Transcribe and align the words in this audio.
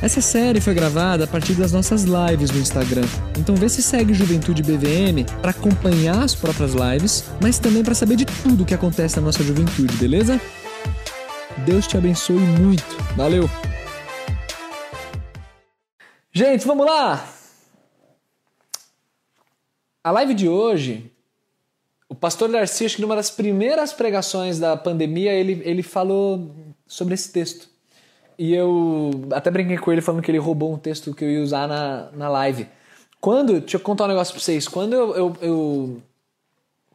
Essa 0.00 0.20
série 0.20 0.60
foi 0.60 0.74
gravada 0.74 1.24
a 1.24 1.26
partir 1.26 1.54
das 1.54 1.72
nossas 1.72 2.04
lives 2.04 2.52
no 2.52 2.60
Instagram. 2.60 3.02
Então 3.36 3.56
vê 3.56 3.68
se 3.68 3.82
segue 3.82 4.14
Juventude 4.14 4.62
BVM 4.62 5.26
para 5.42 5.50
acompanhar 5.50 6.22
as 6.22 6.36
próprias 6.36 6.72
lives, 6.72 7.24
mas 7.42 7.58
também 7.58 7.82
para 7.82 7.96
saber 7.96 8.14
de 8.14 8.24
tudo 8.24 8.64
que 8.64 8.72
acontece 8.72 9.16
na 9.16 9.22
nossa 9.22 9.42
juventude, 9.42 9.96
beleza? 9.96 10.40
Deus 11.66 11.88
te 11.88 11.96
abençoe 11.96 12.38
muito. 12.38 12.84
Valeu. 13.16 13.50
Gente, 16.30 16.64
vamos 16.64 16.86
lá. 16.86 17.28
A 20.04 20.12
live 20.12 20.32
de 20.32 20.48
hoje, 20.48 21.10
o 22.08 22.14
pastor 22.14 22.48
Darcy, 22.52 22.84
acho 22.84 22.96
que 22.96 23.02
numa 23.02 23.16
das 23.16 23.32
primeiras 23.32 23.92
pregações 23.92 24.60
da 24.60 24.76
pandemia, 24.76 25.32
ele, 25.32 25.60
ele 25.64 25.82
falou 25.82 26.54
sobre 26.86 27.14
esse 27.14 27.32
texto. 27.32 27.77
E 28.38 28.54
eu 28.54 29.10
até 29.32 29.50
brinquei 29.50 29.76
com 29.78 29.90
ele 29.90 30.00
falando 30.00 30.22
que 30.22 30.30
ele 30.30 30.38
roubou 30.38 30.72
um 30.72 30.78
texto 30.78 31.12
que 31.12 31.24
eu 31.24 31.30
ia 31.30 31.42
usar 31.42 31.66
na, 31.66 32.10
na 32.12 32.28
live. 32.28 32.68
Quando, 33.20 33.58
deixa 33.58 33.76
eu 33.76 33.80
contar 33.80 34.04
um 34.04 34.08
negócio 34.08 34.32
pra 34.32 34.40
vocês. 34.40 34.68
Quando 34.68 34.92
eu, 34.92 35.16
eu, 35.16 35.36
eu 35.40 36.02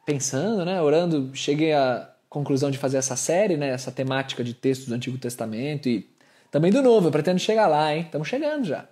pensando, 0.06 0.64
né, 0.64 0.80
orando, 0.80 1.30
cheguei 1.34 1.74
à 1.74 2.10
conclusão 2.30 2.70
de 2.70 2.78
fazer 2.78 2.96
essa 2.96 3.14
série, 3.14 3.58
né, 3.58 3.68
essa 3.68 3.92
temática 3.92 4.42
de 4.42 4.54
textos 4.54 4.88
do 4.88 4.94
Antigo 4.94 5.18
Testamento 5.18 5.86
e 5.86 6.08
também 6.50 6.72
do 6.72 6.82
Novo. 6.82 7.08
Eu 7.08 7.12
pretendo 7.12 7.38
chegar 7.38 7.66
lá, 7.66 7.94
hein? 7.94 8.02
Estamos 8.02 8.26
chegando 8.26 8.64
já. 8.64 8.86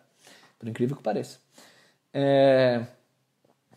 Por 0.58 0.68
incrível 0.68 0.94
que 0.94 1.02
pareça. 1.02 1.38
É... 2.12 2.82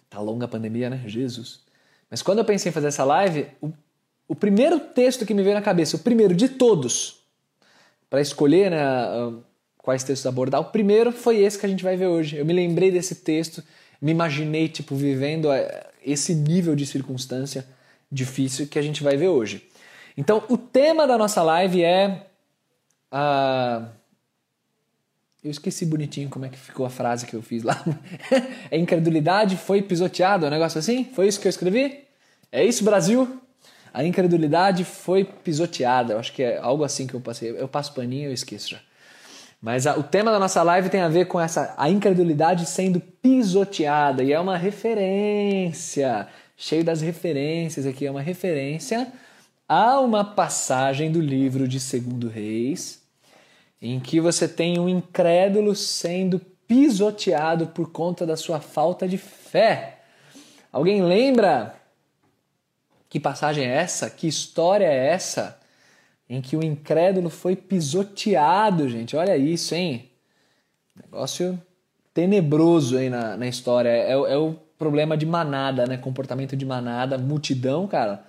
Tá 0.09 0.19
longa 0.19 0.45
a 0.45 0.49
pandemia, 0.49 0.89
né? 0.89 1.01
Jesus. 1.07 1.61
Mas 2.09 2.21
quando 2.21 2.39
eu 2.39 2.45
pensei 2.45 2.69
em 2.69 2.73
fazer 2.73 2.87
essa 2.87 3.05
live, 3.05 3.47
o, 3.61 3.71
o 4.27 4.35
primeiro 4.35 4.79
texto 4.79 5.25
que 5.25 5.33
me 5.33 5.43
veio 5.43 5.55
na 5.55 5.61
cabeça, 5.61 5.95
o 5.95 5.99
primeiro 5.99 6.35
de 6.35 6.49
todos, 6.49 7.24
para 8.15 8.21
escolher 8.21 8.71
né, 8.71 8.79
quais 9.77 10.01
textos 10.01 10.25
abordar. 10.25 10.61
O 10.61 10.71
primeiro 10.71 11.11
foi 11.11 11.39
esse 11.39 11.59
que 11.59 11.65
a 11.65 11.69
gente 11.69 11.83
vai 11.83 11.97
ver 11.97 12.07
hoje. 12.07 12.37
Eu 12.37 12.45
me 12.45 12.53
lembrei 12.53 12.89
desse 12.89 13.15
texto, 13.15 13.61
me 14.01 14.09
imaginei 14.09 14.69
tipo 14.69 14.95
vivendo 14.95 15.51
é, 15.51 15.87
esse 16.01 16.33
nível 16.33 16.77
de 16.77 16.85
circunstância 16.85 17.67
difícil 18.09 18.67
que 18.67 18.79
a 18.79 18.81
gente 18.81 19.03
vai 19.03 19.17
ver 19.17 19.27
hoje. 19.27 19.67
Então, 20.15 20.41
o 20.47 20.57
tema 20.57 21.05
da 21.05 21.17
nossa 21.17 21.43
live 21.43 21.83
é 21.83 22.27
a 23.11 23.89
eu 25.43 25.51
esqueci 25.51 25.85
bonitinho 25.85 26.29
como 26.29 26.45
é 26.45 26.49
que 26.49 26.57
ficou 26.57 26.85
a 26.85 26.89
frase 26.89 27.25
que 27.25 27.35
eu 27.35 27.41
fiz 27.41 27.63
lá. 27.63 27.83
a 28.71 28.75
incredulidade 28.77 29.57
foi 29.57 29.81
pisoteada, 29.81 30.47
um 30.47 30.49
negócio 30.49 30.79
assim? 30.79 31.03
Foi 31.13 31.27
isso 31.27 31.39
que 31.41 31.47
eu 31.47 31.49
escrevi? 31.49 32.05
É 32.49 32.63
isso, 32.63 32.81
Brasil? 32.81 33.41
A 33.95 34.03
incredulidade 34.03 34.83
foi 34.83 35.23
pisoteada. 35.23 36.11
Eu 36.11 36.19
acho 36.19 36.33
que 36.33 36.43
é 36.43 36.57
algo 36.57 36.83
assim 36.83 37.07
que 37.07 37.13
eu 37.13 37.21
passei. 37.21 37.51
Eu 37.57 37.65
passo 37.65 37.93
paninho 37.93 38.29
e 38.29 38.33
esqueço 38.33 38.71
já. 38.71 38.79
Mas 39.61 39.87
a, 39.87 39.95
o 39.95 40.03
tema 40.03 40.33
da 40.33 40.37
nossa 40.37 40.61
live 40.63 40.89
tem 40.89 40.99
a 40.99 41.07
ver 41.07 41.27
com 41.27 41.39
essa 41.39 41.73
a 41.77 41.89
incredulidade 41.89 42.65
sendo 42.65 42.99
pisoteada 42.99 44.21
e 44.21 44.33
é 44.33 44.39
uma 44.39 44.57
referência, 44.57 46.27
cheio 46.57 46.83
das 46.83 46.99
referências 46.99 47.85
aqui, 47.85 48.05
é 48.05 48.11
uma 48.11 48.21
referência 48.21 49.07
a 49.65 50.01
uma 50.01 50.25
passagem 50.25 51.09
do 51.09 51.21
livro 51.21 51.65
de 51.65 51.79
Segundo 51.79 52.27
Reis, 52.27 53.01
em 53.81 54.01
que 54.01 54.19
você 54.19 54.45
tem 54.45 54.77
um 54.77 54.89
incrédulo 54.89 55.73
sendo 55.73 56.41
pisoteado 56.67 57.67
por 57.67 57.93
conta 57.93 58.25
da 58.25 58.35
sua 58.35 58.59
falta 58.59 59.07
de 59.07 59.17
fé. 59.17 59.99
Alguém 60.69 61.01
lembra 61.01 61.75
que 63.15 63.19
passagem 63.21 63.65
é 63.65 63.77
essa? 63.77 64.09
Que 64.09 64.27
história 64.27 64.83
é 64.83 65.07
essa? 65.07 65.57
Em 66.29 66.41
que 66.41 66.57
o 66.57 66.61
incrédulo 66.61 67.29
foi 67.29 67.55
pisoteado, 67.55 68.89
gente. 68.89 69.15
Olha 69.15 69.37
isso, 69.37 69.73
hein? 69.73 70.11
Negócio 70.93 71.57
tenebroso 72.13 72.97
aí 72.97 73.09
na, 73.09 73.37
na 73.37 73.47
história. 73.47 73.87
É, 73.87 74.11
é 74.11 74.37
o 74.37 74.55
problema 74.77 75.15
de 75.15 75.25
manada, 75.25 75.85
né? 75.85 75.95
Comportamento 75.95 76.57
de 76.57 76.65
manada, 76.65 77.17
multidão, 77.17 77.87
cara. 77.87 78.21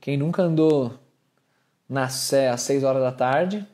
Quem 0.00 0.16
nunca 0.16 0.42
andou 0.42 0.98
na 1.88 2.08
Sé 2.08 2.48
às 2.48 2.62
6 2.62 2.82
horas 2.82 3.02
da 3.02 3.12
tarde, 3.12 3.64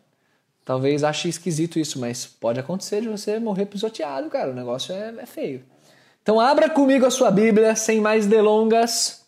talvez 0.63 1.05
ache 1.05 1.31
esquisito 1.31 1.79
isso, 1.79 1.99
mas 1.99 2.27
pode 2.27 2.61
acontecer 2.61 3.01
de 3.01 3.09
você 3.09 3.39
morrer 3.39 3.65
pisoteado, 3.65 4.29
cara. 4.29 4.51
O 4.51 4.55
negócio 4.55 4.95
é, 4.95 5.09
é 5.21 5.25
feio. 5.25 5.65
Então 6.23 6.39
abra 6.39 6.69
comigo 6.69 7.07
a 7.07 7.11
sua 7.11 7.31
Bíblia, 7.31 7.75
sem 7.75 7.99
mais 7.99 8.27
delongas 8.27 9.27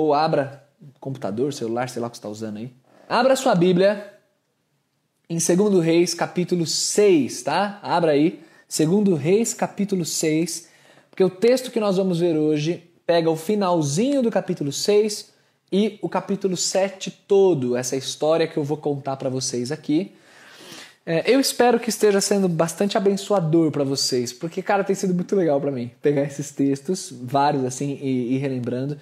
ou 0.00 0.14
abra 0.14 0.66
computador, 0.98 1.52
celular, 1.52 1.88
sei 1.88 2.00
lá 2.00 2.08
o 2.08 2.10
que 2.10 2.16
você 2.16 2.20
está 2.20 2.28
usando 2.28 2.56
aí. 2.56 2.72
Abra 3.08 3.36
sua 3.36 3.54
Bíblia 3.54 4.14
em 5.28 5.36
2 5.36 5.84
Reis, 5.84 6.14
capítulo 6.14 6.66
6, 6.66 7.42
tá? 7.42 7.78
Abra 7.82 8.12
aí, 8.12 8.40
2 8.68 9.18
Reis, 9.18 9.52
capítulo 9.52 10.04
6, 10.04 10.68
porque 11.10 11.22
o 11.22 11.28
texto 11.28 11.70
que 11.70 11.78
nós 11.78 11.98
vamos 11.98 12.18
ver 12.18 12.36
hoje 12.36 12.90
pega 13.06 13.28
o 13.30 13.36
finalzinho 13.36 14.22
do 14.22 14.30
capítulo 14.30 14.72
6 14.72 15.30
e 15.70 15.98
o 16.00 16.08
capítulo 16.08 16.56
7 16.56 17.10
todo, 17.28 17.76
essa 17.76 17.94
história 17.94 18.46
que 18.46 18.56
eu 18.56 18.64
vou 18.64 18.76
contar 18.76 19.16
para 19.16 19.28
vocês 19.28 19.70
aqui. 19.70 20.12
É, 21.04 21.30
eu 21.30 21.40
espero 21.40 21.78
que 21.78 21.90
esteja 21.90 22.20
sendo 22.20 22.48
bastante 22.48 22.96
abençoador 22.96 23.70
para 23.70 23.84
vocês, 23.84 24.32
porque, 24.32 24.62
cara, 24.62 24.82
tem 24.82 24.94
sido 24.94 25.14
muito 25.14 25.36
legal 25.36 25.60
para 25.60 25.70
mim 25.70 25.90
pegar 26.00 26.22
esses 26.22 26.50
textos, 26.52 27.12
vários 27.22 27.64
assim, 27.64 27.98
e 28.00 28.36
ir 28.36 28.38
relembrando. 28.38 28.96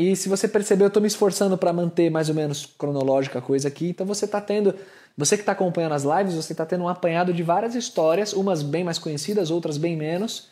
E 0.00 0.16
se 0.16 0.30
você 0.30 0.48
perceber, 0.48 0.84
eu 0.84 0.88
estou 0.88 1.02
me 1.02 1.08
esforçando 1.08 1.58
para 1.58 1.74
manter 1.74 2.10
mais 2.10 2.30
ou 2.30 2.34
menos 2.34 2.64
cronológica 2.64 3.38
a 3.38 3.42
coisa 3.42 3.68
aqui. 3.68 3.90
Então 3.90 4.06
você 4.06 4.24
está 4.24 4.40
tendo, 4.40 4.74
você 5.14 5.36
que 5.36 5.42
está 5.42 5.52
acompanhando 5.52 5.92
as 5.92 6.04
lives, 6.04 6.32
você 6.32 6.54
está 6.54 6.64
tendo 6.64 6.84
um 6.84 6.88
apanhado 6.88 7.34
de 7.34 7.42
várias 7.42 7.74
histórias, 7.74 8.32
umas 8.32 8.62
bem 8.62 8.82
mais 8.82 8.98
conhecidas, 8.98 9.50
outras 9.50 9.76
bem 9.76 9.94
menos, 9.94 10.48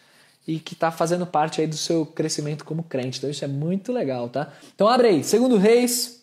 e 0.47 0.59
que 0.59 0.75
está 0.75 0.91
fazendo 0.91 1.27
parte 1.27 1.63
aí 1.63 1.67
do 1.67 1.79
seu 1.79 2.05
crescimento 2.05 2.63
como 2.63 2.83
crente. 2.83 3.17
Então 3.17 3.31
isso 3.31 3.43
é 3.43 3.49
muito 3.49 3.91
legal, 3.91 4.29
tá? 4.29 4.53
Então 4.75 4.87
abre 4.87 5.09
aí, 5.09 5.25
segundo 5.25 5.57
Reis, 5.57 6.23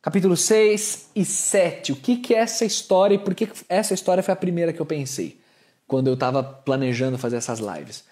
capítulo 0.00 0.36
6 0.36 1.10
e 1.16 1.24
7. 1.24 1.90
O 1.90 1.96
que, 1.96 2.18
que 2.18 2.36
é 2.36 2.38
essa 2.38 2.64
história 2.64 3.16
e 3.16 3.18
por 3.18 3.34
que 3.34 3.48
essa 3.68 3.94
história 3.94 4.22
foi 4.22 4.32
a 4.32 4.36
primeira 4.36 4.72
que 4.72 4.78
eu 4.78 4.86
pensei 4.86 5.40
quando 5.88 6.06
eu 6.06 6.14
estava 6.14 6.44
planejando 6.44 7.18
fazer 7.18 7.34
essas 7.34 7.58
lives? 7.58 8.04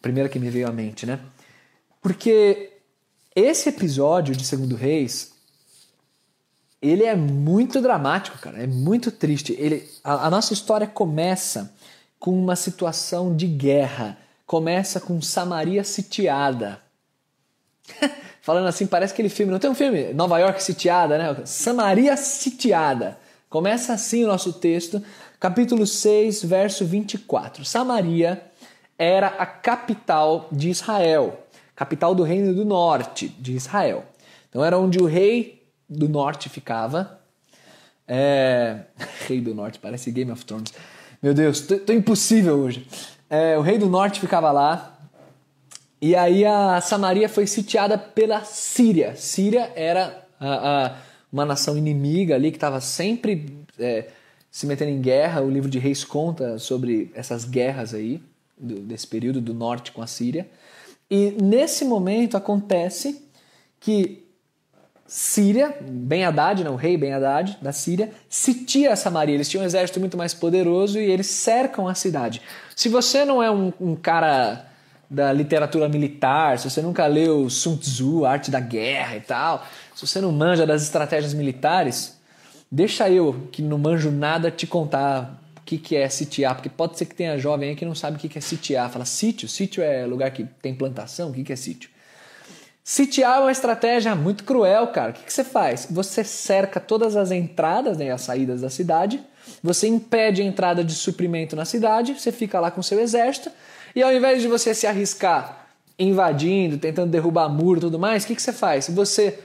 Primeira 0.00 0.30
que 0.30 0.38
me 0.38 0.48
veio 0.48 0.66
à 0.66 0.72
mente, 0.72 1.04
né? 1.04 1.20
Porque 2.00 2.73
esse 3.34 3.68
episódio 3.68 4.36
de 4.36 4.44
Segundo 4.44 4.76
Reis, 4.76 5.32
ele 6.80 7.04
é 7.04 7.16
muito 7.16 7.80
dramático, 7.80 8.38
cara. 8.38 8.62
É 8.62 8.66
muito 8.66 9.10
triste. 9.10 9.56
Ele, 9.58 9.88
a, 10.04 10.26
a 10.26 10.30
nossa 10.30 10.52
história 10.52 10.86
começa 10.86 11.74
com 12.18 12.38
uma 12.38 12.54
situação 12.54 13.34
de 13.34 13.46
guerra. 13.46 14.18
Começa 14.46 15.00
com 15.00 15.20
Samaria 15.20 15.82
sitiada. 15.82 16.80
Falando 18.40 18.66
assim, 18.66 18.86
parece 18.86 19.14
aquele 19.14 19.30
filme. 19.30 19.50
Não 19.50 19.58
tem 19.58 19.70
um 19.70 19.74
filme? 19.74 20.12
Nova 20.12 20.38
York 20.38 20.62
sitiada, 20.62 21.16
né? 21.16 21.46
Samaria 21.46 22.16
sitiada. 22.16 23.18
Começa 23.48 23.94
assim 23.94 24.24
o 24.24 24.28
nosso 24.28 24.52
texto, 24.52 25.02
capítulo 25.40 25.86
6, 25.86 26.44
verso 26.44 26.84
24. 26.84 27.64
Samaria 27.64 28.42
era 28.98 29.28
a 29.28 29.46
capital 29.46 30.48
de 30.52 30.68
Israel 30.70 31.43
capital 31.74 32.14
do 32.14 32.22
reino 32.22 32.54
do 32.54 32.64
norte 32.64 33.28
de 33.28 33.52
Israel. 33.52 34.04
Então 34.48 34.64
era 34.64 34.78
onde 34.78 34.98
o 34.98 35.06
rei 35.06 35.62
do 35.88 36.08
norte 36.08 36.48
ficava. 36.48 37.20
É... 38.06 38.80
Rei 39.26 39.40
do 39.40 39.54
norte, 39.54 39.78
parece 39.78 40.10
Game 40.10 40.30
of 40.30 40.44
Thrones. 40.44 40.72
Meu 41.22 41.32
Deus, 41.32 41.62
tô, 41.62 41.78
tô 41.78 41.92
impossível 41.92 42.56
hoje. 42.56 42.86
É, 43.30 43.56
o 43.56 43.62
rei 43.62 43.78
do 43.78 43.88
norte 43.88 44.20
ficava 44.20 44.52
lá. 44.52 44.98
E 46.00 46.14
aí 46.14 46.44
a 46.44 46.80
Samaria 46.82 47.28
foi 47.28 47.46
sitiada 47.46 47.96
pela 47.96 48.44
Síria. 48.44 49.16
Síria 49.16 49.72
era 49.74 50.26
a, 50.38 50.86
a, 50.86 50.96
uma 51.32 51.46
nação 51.46 51.78
inimiga 51.78 52.34
ali 52.34 52.50
que 52.50 52.58
estava 52.58 52.78
sempre 52.80 53.64
é, 53.78 54.08
se 54.50 54.66
metendo 54.66 54.90
em 54.90 55.00
guerra. 55.00 55.40
O 55.40 55.50
livro 55.50 55.70
de 55.70 55.78
Reis 55.78 56.04
conta 56.04 56.58
sobre 56.58 57.10
essas 57.14 57.46
guerras 57.46 57.94
aí, 57.94 58.22
do, 58.58 58.80
desse 58.80 59.06
período 59.06 59.40
do 59.40 59.54
norte 59.54 59.92
com 59.92 60.02
a 60.02 60.06
Síria. 60.06 60.46
E 61.16 61.30
nesse 61.40 61.84
momento 61.84 62.36
acontece 62.36 63.24
que 63.78 64.26
Síria, 65.06 65.76
Ben 65.80 66.24
Haddad, 66.24 66.64
não, 66.64 66.72
né, 66.72 66.76
o 66.76 66.76
rei 66.76 66.96
Ben 66.96 67.12
Haddad 67.12 67.56
da 67.62 67.70
Síria, 67.70 68.10
sitia 68.28 68.96
Samaria. 68.96 69.36
Eles 69.36 69.48
tinham 69.48 69.62
um 69.62 69.66
exército 69.66 70.00
muito 70.00 70.16
mais 70.16 70.34
poderoso 70.34 70.98
e 70.98 71.08
eles 71.08 71.28
cercam 71.28 71.86
a 71.86 71.94
cidade. 71.94 72.42
Se 72.74 72.88
você 72.88 73.24
não 73.24 73.40
é 73.40 73.48
um, 73.48 73.72
um 73.80 73.94
cara 73.94 74.66
da 75.08 75.32
literatura 75.32 75.88
militar, 75.88 76.58
se 76.58 76.68
você 76.68 76.82
nunca 76.82 77.06
leu 77.06 77.48
Sun 77.48 77.76
Tzu, 77.76 78.24
Arte 78.24 78.50
da 78.50 78.58
Guerra 78.58 79.14
e 79.14 79.20
tal, 79.20 79.64
se 79.94 80.04
você 80.04 80.20
não 80.20 80.32
manja 80.32 80.66
das 80.66 80.82
estratégias 80.82 81.32
militares, 81.32 82.18
deixa 82.68 83.08
eu, 83.08 83.48
que 83.52 83.62
não 83.62 83.78
manjo 83.78 84.10
nada, 84.10 84.50
te 84.50 84.66
contar 84.66 85.40
que, 85.64 85.78
que 85.78 85.96
é 85.96 86.08
sitiar, 86.08 86.54
porque 86.54 86.68
pode 86.68 86.98
ser 86.98 87.06
que 87.06 87.14
tenha 87.14 87.38
jovem 87.38 87.70
aí 87.70 87.76
que 87.76 87.84
não 87.84 87.94
sabe 87.94 88.16
o 88.16 88.20
que, 88.20 88.28
que 88.28 88.38
é 88.38 88.40
sitiar. 88.40 88.90
Fala, 88.90 89.04
sítio? 89.04 89.48
Sítio 89.48 89.82
é 89.82 90.04
lugar 90.06 90.30
que 90.30 90.44
tem 90.60 90.74
plantação? 90.74 91.30
O 91.30 91.32
que, 91.32 91.42
que 91.42 91.52
é 91.52 91.56
sítio? 91.56 91.90
Sitiar 92.82 93.38
é 93.38 93.40
uma 93.40 93.52
estratégia 93.52 94.14
muito 94.14 94.44
cruel, 94.44 94.88
cara. 94.88 95.10
O 95.10 95.14
que, 95.14 95.24
que 95.24 95.32
você 95.32 95.42
faz? 95.42 95.88
Você 95.90 96.22
cerca 96.22 96.78
todas 96.78 97.16
as 97.16 97.30
entradas 97.30 97.96
né, 97.96 98.10
as 98.10 98.20
saídas 98.20 98.60
da 98.60 98.68
cidade, 98.68 99.22
você 99.62 99.88
impede 99.88 100.42
a 100.42 100.44
entrada 100.44 100.84
de 100.84 100.94
suprimento 100.94 101.56
na 101.56 101.64
cidade, 101.64 102.12
você 102.12 102.30
fica 102.30 102.60
lá 102.60 102.70
com 102.70 102.82
seu 102.82 103.00
exército, 103.00 103.50
e 103.96 104.02
ao 104.02 104.12
invés 104.12 104.42
de 104.42 104.48
você 104.48 104.74
se 104.74 104.86
arriscar 104.86 105.66
invadindo, 105.98 106.76
tentando 106.76 107.10
derrubar 107.10 107.48
muro 107.48 107.78
e 107.78 107.80
tudo 107.80 107.98
mais, 107.98 108.24
o 108.24 108.26
que, 108.26 108.34
que 108.34 108.42
você 108.42 108.52
faz? 108.52 108.88
Você 108.88 109.38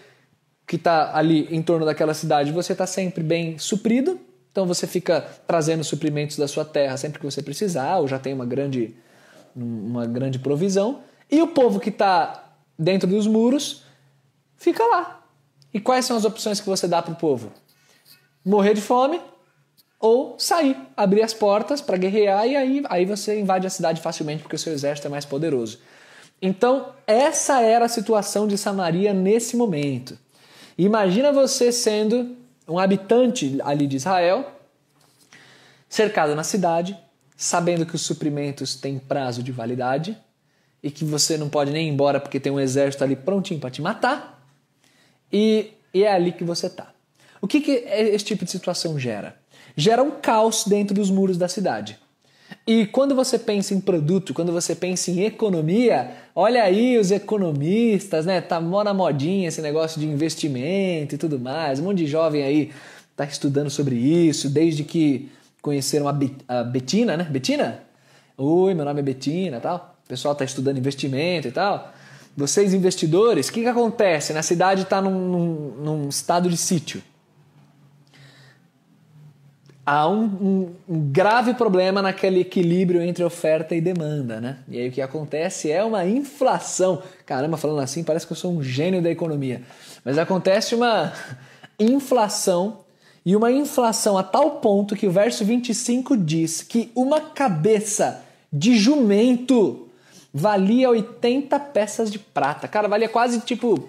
que 0.68 0.76
está 0.76 1.16
ali 1.18 1.48
em 1.50 1.62
torno 1.62 1.86
daquela 1.86 2.14
cidade, 2.14 2.52
você 2.52 2.74
está 2.74 2.86
sempre 2.86 3.24
bem 3.24 3.58
suprido, 3.58 4.20
então 4.60 4.68
você 4.68 4.86
fica 4.86 5.26
trazendo 5.48 5.86
suprimentos 5.86 6.36
da 6.36 6.46
sua 6.46 6.66
terra 6.66 6.98
sempre 6.98 7.18
que 7.18 7.24
você 7.24 7.42
precisar, 7.42 8.00
ou 8.00 8.10
já 8.10 8.20
tem 8.20 8.34
uma 8.34 8.46
grande, 8.46 8.94
uma 9.56 10.06
grande 10.06 10.38
provisão. 10.38 11.00
E 11.32 11.42
o 11.42 11.48
povo 11.48 11.80
que 11.80 11.88
está 11.88 12.52
dentro 12.78 13.08
dos 13.08 13.26
muros 13.26 13.84
fica 14.58 14.84
lá. 14.84 15.24
E 15.74 15.80
quais 15.80 16.04
são 16.04 16.18
as 16.18 16.26
opções 16.26 16.60
que 16.60 16.68
você 16.68 16.90
dá 16.90 17.02
para 17.02 17.14
o 17.14 17.16
povo? 17.16 17.54
Morrer 18.44 18.74
de 18.74 18.82
fome 18.82 19.22
ou 19.98 20.36
sair, 20.38 20.76
abrir 20.98 21.22
as 21.22 21.34
portas 21.34 21.80
para 21.80 21.96
guerrear 21.96 22.46
e 22.46 22.58
aí, 22.58 22.84
aí 22.90 23.06
você 23.06 23.40
invade 23.40 23.66
a 23.66 23.70
cidade 23.70 24.02
facilmente 24.02 24.42
porque 24.42 24.58
o 24.58 24.60
seu 24.60 24.74
exército 24.74 25.08
é 25.08 25.10
mais 25.10 25.24
poderoso. 25.24 25.80
Então, 26.42 26.94
essa 27.08 27.62
era 27.62 27.86
a 27.86 27.90
situação 27.90 28.46
de 28.46 28.58
Samaria 28.58 29.14
nesse 29.14 29.56
momento. 29.56 30.18
Imagina 30.78 31.32
você 31.32 31.72
sendo 31.72 32.36
um 32.70 32.78
habitante 32.78 33.60
ali 33.64 33.88
de 33.88 33.98
Israel, 33.98 34.50
cercado 35.90 36.36
na 36.36 36.44
cidade, 36.44 36.98
sabendo 37.36 37.86
que 37.86 37.96
os 37.96 38.02
suprimentos 38.02 38.76
têm 38.76 39.00
prazo 39.00 39.42
de 39.42 39.52
validade 39.52 40.18
e 40.82 40.92
que 40.92 41.04
você 41.04 41.38
não 41.38 41.50
pode 41.50 41.72
nem 41.72 41.88
ir 41.88 41.92
embora 41.92 42.20
porque 42.20 42.40
tem 42.40 42.52
um 42.52 42.60
exército 42.60 43.04
ali 43.04 43.16
prontinho 43.16 43.60
para 43.60 43.72
te 43.72 43.82
matar, 43.82 44.40
e, 45.32 45.74
e, 45.94 46.04
é 46.04 46.12
ali 46.12 46.32
que 46.32 46.44
você 46.44 46.68
está. 46.68 46.92
O 47.42 47.48
que, 47.48 47.62
que 47.62 47.72
esse 47.72 48.26
tipo 48.26 48.44
de 48.44 48.52
situação 48.52 48.98
gera? 48.98 49.38
Gera 49.76 50.02
um 50.02 50.12
caos 50.12 50.66
dentro 50.66 50.96
dos 50.96 51.12
muros 51.12 51.38
da 51.38 51.48
cidade. 51.48 52.00
E 52.66 52.86
quando 52.86 53.16
você 53.16 53.38
pensa 53.38 53.74
em 53.74 53.82
produto, 53.82 54.34
quando 54.34 54.52
você 54.52 54.76
pensa 54.76 55.12
em 55.12 55.24
economia, 55.24 56.12
olha 56.36 56.64
aí 56.64 56.98
os 56.98 57.12
economistas, 57.12 58.26
né? 58.26 58.42
Tá 58.42 58.60
mó 58.60 58.84
na 58.84 58.94
modinha 58.94 59.48
esse 59.48 59.62
negócio 59.62 60.00
de 60.00 60.08
investimento 60.08 61.16
e 61.16 61.18
tudo 61.18 61.40
mais. 61.40 61.80
Um 61.80 61.84
monte 61.84 62.00
de 62.00 62.08
jovem 62.08 62.44
aí 62.44 62.72
tá 63.16 63.26
estudando 63.26 63.70
sobre 63.70 63.96
isso, 63.96 64.50
desde 64.50 64.84
que 64.84 65.30
conheceram 65.62 66.08
a, 66.08 66.14
Be 66.14 66.36
a 66.48 66.64
Betina, 66.64 67.18
né? 67.18 67.24
Betina? 67.24 67.82
Oi, 68.38 68.74
meu 68.74 68.86
nome 68.86 69.00
é 69.00 69.04
Betina 69.04 69.60
tal. 69.60 69.96
O 70.06 70.08
pessoal 70.08 70.34
tá 70.34 70.46
estudando 70.46 70.78
investimento 70.78 71.48
e 71.48 71.52
tal. 71.52 71.94
Vocês 72.36 72.74
investidores, 72.74 73.50
o 73.50 73.54
que, 73.54 73.62
que 73.62 73.68
acontece? 73.68 74.32
Na 74.32 74.42
cidade 74.42 74.84
está 74.84 75.02
num, 75.02 75.12
num, 75.12 75.72
num 75.84 76.10
estado 76.10 76.50
de 76.50 76.58
sítio 76.58 77.02
há 79.90 80.08
um, 80.08 80.24
um, 80.24 80.76
um, 80.88 81.12
grave 81.12 81.56
problema 81.56 82.00
naquele 82.00 82.42
equilíbrio 82.42 83.02
entre 83.02 83.24
oferta 83.24 83.74
e 83.74 83.82
demanda, 83.82 84.40
né? 84.40 84.58
E 84.68 84.78
aí 84.78 84.90
o 84.90 84.92
que 84.92 85.02
acontece 85.02 85.72
é 85.72 85.84
uma 85.84 86.06
inflação. 86.06 87.02
Caramba, 87.26 87.58
falando 87.58 87.80
assim, 87.80 88.04
parece 88.04 88.28
que 88.28 88.34
eu 88.34 88.38
sou 88.38 88.52
um 88.54 88.62
gênio 88.62 89.02
da 89.02 89.10
economia. 89.10 89.64
Mas 90.06 90.20
acontece 90.20 90.76
uma 90.76 91.12
inflação 91.80 92.82
e 93.26 93.36
uma 93.36 93.52
inflação 93.52 94.16
a 94.16 94.22
tal 94.22 94.58
ponto 94.58 94.96
que 94.96 95.08
o 95.08 95.12
verso 95.12 95.44
25 95.44 96.16
diz 96.16 96.62
que 96.62 96.92
uma 96.96 97.20
cabeça 97.20 98.24
de 98.54 98.78
jumento 98.78 99.88
valia 100.32 100.92
80 100.92 101.60
peças 101.60 102.12
de 102.12 102.20
prata. 102.20 102.68
Cara, 102.68 102.88
valia 102.88 103.10
quase 103.10 103.40
tipo 103.42 103.88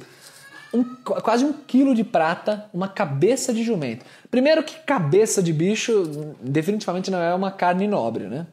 um, 0.72 0.84
quase 0.84 1.44
um 1.44 1.52
quilo 1.52 1.94
de 1.94 2.04
prata, 2.04 2.68
uma 2.72 2.88
cabeça 2.88 3.52
de 3.52 3.62
jumento. 3.62 4.04
Primeiro 4.30 4.62
que 4.62 4.78
cabeça 4.80 5.42
de 5.42 5.52
bicho 5.52 6.34
definitivamente 6.40 7.10
não 7.10 7.20
é 7.20 7.34
uma 7.34 7.50
carne 7.50 7.86
nobre, 7.86 8.24
né? 8.24 8.46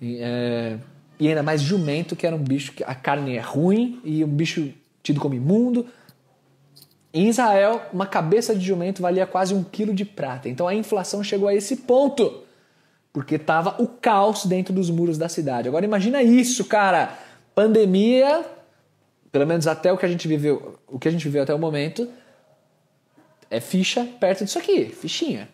E, 0.00 0.18
é, 0.20 0.78
e 1.18 1.28
ainda 1.28 1.42
mais 1.42 1.60
jumento, 1.60 2.14
que 2.14 2.26
era 2.26 2.34
um 2.34 2.42
bicho 2.42 2.72
que 2.72 2.84
a 2.84 2.94
carne 2.94 3.36
é 3.36 3.40
ruim 3.40 4.00
e 4.04 4.24
um 4.24 4.28
bicho 4.28 4.72
tido 5.02 5.20
como 5.20 5.34
imundo. 5.34 5.86
Em 7.12 7.28
Israel, 7.28 7.82
uma 7.92 8.06
cabeça 8.06 8.54
de 8.54 8.64
jumento 8.64 9.02
valia 9.02 9.26
quase 9.26 9.52
um 9.54 9.64
quilo 9.64 9.92
de 9.92 10.04
prata. 10.04 10.48
Então 10.48 10.68
a 10.68 10.74
inflação 10.74 11.24
chegou 11.24 11.48
a 11.48 11.54
esse 11.54 11.76
ponto, 11.76 12.44
porque 13.12 13.34
estava 13.34 13.82
o 13.82 13.86
caos 13.86 14.46
dentro 14.46 14.72
dos 14.72 14.90
muros 14.90 15.18
da 15.18 15.28
cidade. 15.28 15.68
Agora 15.68 15.84
imagina 15.84 16.22
isso, 16.22 16.64
cara! 16.66 17.18
Pandemia 17.54 18.44
pelo 19.32 19.46
menos 19.46 19.66
até 19.66 19.92
o 19.92 19.96
que 19.96 20.04
a 20.04 20.08
gente 20.08 20.26
viveu, 20.26 20.78
o 20.86 20.98
que 20.98 21.08
a 21.08 21.10
gente 21.10 21.24
viveu 21.24 21.42
até 21.42 21.54
o 21.54 21.58
momento, 21.58 22.08
é 23.50 23.60
ficha 23.60 24.04
perto 24.18 24.44
disso 24.44 24.58
aqui, 24.58 24.86
fichinha. 24.86 25.48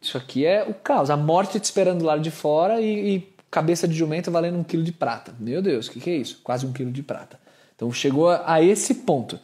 Isso 0.00 0.18
aqui 0.18 0.44
é 0.44 0.62
o 0.62 0.74
caos, 0.74 1.10
a 1.10 1.16
morte 1.16 1.58
te 1.58 1.64
esperando 1.64 2.04
lá 2.04 2.16
de 2.16 2.30
fora 2.30 2.80
e, 2.80 3.16
e 3.16 3.34
cabeça 3.50 3.88
de 3.88 3.94
jumento 3.94 4.30
valendo 4.30 4.58
um 4.58 4.64
quilo 4.64 4.82
de 4.82 4.92
prata. 4.92 5.34
Meu 5.38 5.62
Deus, 5.62 5.86
o 5.86 5.90
que, 5.90 6.00
que 6.00 6.10
é 6.10 6.16
isso? 6.16 6.40
Quase 6.42 6.66
um 6.66 6.72
quilo 6.72 6.92
de 6.92 7.02
prata. 7.02 7.38
Então 7.74 7.90
chegou 7.92 8.28
a, 8.28 8.54
a 8.54 8.62
esse 8.62 8.94
ponto. 8.96 9.38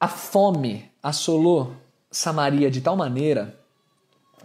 A 0.00 0.08
fome 0.08 0.90
assolou 1.02 1.74
Samaria 2.10 2.70
de 2.70 2.80
tal 2.80 2.96
maneira 2.96 3.54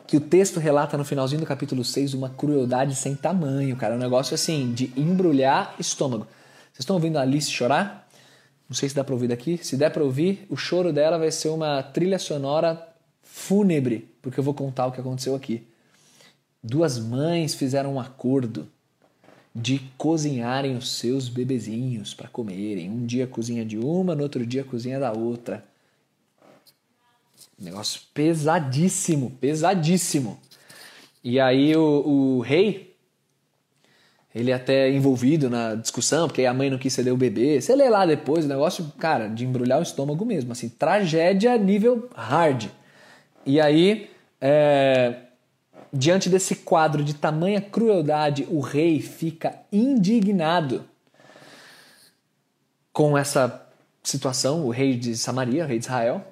que 0.06 0.18
o 0.18 0.20
texto 0.20 0.60
relata 0.60 0.98
no 0.98 1.06
finalzinho 1.06 1.40
do 1.40 1.48
capítulo 1.48 1.86
6 1.86 2.14
uma 2.14 2.30
crueldade 2.30 2.96
sem 2.96 3.16
tamanho, 3.16 3.78
cara. 3.78 3.96
Um 3.96 4.00
negócio 4.00 4.36
assim 4.36 4.74
de 4.74 4.92
embrulhar 4.98 5.74
estômago. 5.80 6.28
Vocês 6.72 6.80
estão 6.80 6.96
ouvindo 6.96 7.18
a 7.18 7.22
Alice 7.22 7.52
chorar? 7.52 8.08
Não 8.68 8.76
sei 8.76 8.88
se 8.88 8.96
dá 8.96 9.04
para 9.04 9.14
ouvir 9.14 9.28
daqui. 9.28 9.60
Se 9.62 9.76
der 9.76 9.92
para 9.92 10.04
ouvir, 10.04 10.46
o 10.50 10.56
choro 10.56 10.94
dela 10.94 11.18
vai 11.18 11.30
ser 11.30 11.50
uma 11.50 11.84
trilha 11.84 12.18
sonora 12.18 12.88
fúnebre, 13.22 14.10
porque 14.22 14.40
eu 14.40 14.44
vou 14.44 14.54
contar 14.54 14.88
o 14.88 14.92
que 14.92 15.00
aconteceu 15.02 15.36
aqui. 15.36 15.68
Duas 16.64 16.98
mães 16.98 17.54
fizeram 17.54 17.96
um 17.96 18.00
acordo 18.00 18.68
de 19.54 19.80
cozinharem 19.98 20.78
os 20.78 20.92
seus 20.92 21.28
bebezinhos 21.28 22.14
para 22.14 22.30
comerem. 22.30 22.90
Um 22.90 23.06
dia 23.06 23.28
cozinha 23.28 23.66
de 23.66 23.78
uma, 23.78 24.16
no 24.16 24.24
outro 24.24 24.46
dia 24.46 24.64
cozinha 24.64 25.00
da 25.00 25.12
outra. 25.12 25.66
Negócio 27.60 28.02
pesadíssimo, 28.14 29.32
pesadíssimo. 29.32 30.40
E 31.24 31.40
aí 31.40 31.76
o, 31.76 32.38
o 32.38 32.40
rei 32.40 32.91
ele 34.34 34.54
até 34.54 34.90
envolvido 34.90 35.50
na 35.50 35.76
discussão, 35.76 36.28
porque 36.28 36.46
a 36.46 36.54
mãe 36.54 36.70
não 36.70 36.78
quis 36.78 36.94
ceder 36.94 37.14
o 37.14 37.18
bebê. 37.18 37.60
Você 37.60 37.76
lê 37.76 37.90
lá 37.90 38.06
depois, 38.06 38.46
o 38.46 38.48
negócio, 38.48 38.92
cara, 38.98 39.28
de 39.28 39.46
embrulhar 39.46 39.80
o 39.80 39.84
estômago 39.84 40.26
mesmo, 40.26 40.52
assim, 40.52 40.70
tragédia 40.70 41.58
nível 41.58 42.10
hard. 42.16 42.68
E 43.46 43.60
aí, 43.60 44.10
é, 44.40 45.16
diante 45.92 46.30
desse 46.30 46.56
quadro 46.56 47.04
de 47.04 47.14
tamanha 47.14 47.60
crueldade, 47.60 48.48
o 48.50 48.62
rei 48.62 49.02
fica 49.02 49.56
indignado 49.72 50.86
com 52.94 53.18
essa 53.18 53.68
situação, 54.02 54.66
o 54.66 54.70
rei 54.70 54.96
de 54.96 55.16
Samaria, 55.18 55.64
o 55.66 55.68
rei 55.68 55.78
de 55.78 55.86
Israel, 55.86 56.26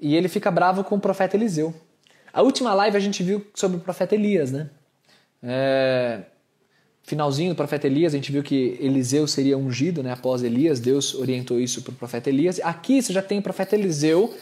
e 0.00 0.14
ele 0.14 0.28
fica 0.28 0.50
bravo 0.50 0.84
com 0.84 0.96
o 0.96 1.00
profeta 1.00 1.36
Eliseu. 1.36 1.74
A 2.32 2.42
última 2.42 2.74
live 2.74 2.96
a 2.96 3.00
gente 3.00 3.22
viu 3.22 3.44
sobre 3.54 3.76
o 3.76 3.80
profeta 3.80 4.14
Elias, 4.14 4.50
né? 4.50 4.70
É, 5.42 6.22
finalzinho 7.04 7.52
do 7.52 7.56
profeta 7.56 7.86
Elias, 7.86 8.14
a 8.14 8.16
gente 8.16 8.32
viu 8.32 8.42
que 8.42 8.76
Eliseu 8.80 9.26
seria 9.26 9.56
ungido 9.56 10.02
né, 10.02 10.12
após 10.12 10.42
Elias, 10.42 10.80
Deus 10.80 11.14
orientou 11.14 11.60
isso 11.60 11.82
para 11.82 11.92
o 11.92 11.94
profeta 11.94 12.30
Elias. 12.30 12.58
Aqui 12.64 13.00
você 13.00 13.12
já 13.12 13.22
tem 13.22 13.38
o 13.38 13.42
profeta 13.42 13.76
Eliseu, 13.76 14.34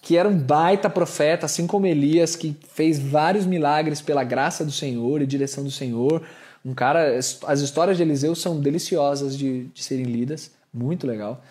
que 0.00 0.16
era 0.16 0.28
um 0.28 0.36
baita 0.36 0.88
profeta, 0.88 1.46
assim 1.46 1.66
como 1.66 1.86
Elias, 1.86 2.34
que 2.34 2.56
fez 2.72 2.98
vários 2.98 3.44
milagres 3.44 4.00
pela 4.00 4.24
graça 4.24 4.64
do 4.64 4.72
Senhor 4.72 5.20
e 5.20 5.26
direção 5.26 5.62
do 5.62 5.70
Senhor. 5.70 6.22
Um 6.64 6.74
cara, 6.74 7.16
as 7.18 7.60
histórias 7.60 7.96
de 7.96 8.02
Eliseu 8.02 8.34
são 8.34 8.58
deliciosas 8.58 9.36
de, 9.36 9.64
de 9.64 9.84
serem 9.84 10.06
lidas, 10.06 10.50
muito 10.72 11.06
legal. 11.06 11.42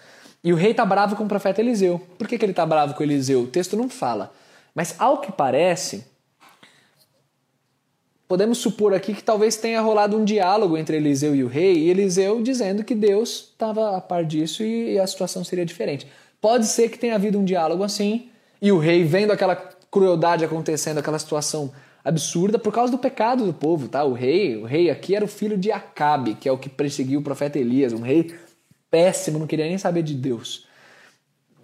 E 0.43 0.51
o 0.51 0.55
rei 0.55 0.71
está 0.71 0.85
bravo 0.85 1.15
com 1.15 1.25
o 1.25 1.27
profeta 1.27 1.61
Eliseu. 1.61 2.01
Por 2.17 2.27
que, 2.27 2.37
que 2.37 2.45
ele 2.45 2.51
está 2.51 2.65
bravo 2.65 2.93
com 2.93 3.03
Eliseu? 3.03 3.41
O 3.41 3.47
texto 3.47 3.77
não 3.77 3.89
fala. 3.89 4.33
Mas 4.73 4.95
ao 4.99 5.21
que 5.21 5.31
parece, 5.31 6.05
podemos 8.27 8.57
supor 8.57 8.93
aqui 8.93 9.13
que 9.13 9.23
talvez 9.23 9.55
tenha 9.55 9.81
rolado 9.81 10.17
um 10.17 10.25
diálogo 10.25 10.77
entre 10.77 10.97
Eliseu 10.97 11.35
e 11.35 11.43
o 11.43 11.47
rei, 11.47 11.77
e 11.77 11.89
Eliseu 11.89 12.41
dizendo 12.41 12.83
que 12.83 12.95
Deus 12.95 13.49
estava 13.51 13.95
a 13.95 14.01
par 14.01 14.25
disso 14.25 14.63
e 14.63 14.97
a 14.99 15.05
situação 15.05 15.43
seria 15.43 15.65
diferente. 15.65 16.07
Pode 16.41 16.67
ser 16.67 16.89
que 16.89 16.99
tenha 16.99 17.15
havido 17.15 17.39
um 17.39 17.45
diálogo 17.45 17.83
assim, 17.83 18.29
e 18.61 18.71
o 18.71 18.77
rei, 18.77 19.03
vendo 19.03 19.31
aquela 19.31 19.55
crueldade 19.55 20.43
acontecendo, 20.43 20.97
aquela 20.97 21.19
situação 21.19 21.71
absurda 22.03 22.59
por 22.59 22.73
causa 22.73 22.91
do 22.91 22.97
pecado 22.97 23.45
do 23.45 23.53
povo, 23.53 23.87
tá? 23.87 24.03
O 24.03 24.13
rei, 24.13 24.57
o 24.57 24.65
rei 24.65 24.89
aqui 24.89 25.15
era 25.15 25.25
o 25.25 25.27
filho 25.27 25.57
de 25.57 25.71
Acabe, 25.71 26.35
que 26.35 26.47
é 26.47 26.51
o 26.51 26.57
que 26.57 26.69
perseguiu 26.69 27.19
o 27.19 27.23
profeta 27.23 27.57
Elias, 27.57 27.93
um 27.93 28.01
rei 28.01 28.35
péssimo, 28.91 29.39
não 29.39 29.47
queria 29.47 29.67
nem 29.67 29.77
saber 29.77 30.03
de 30.03 30.13
Deus. 30.13 30.67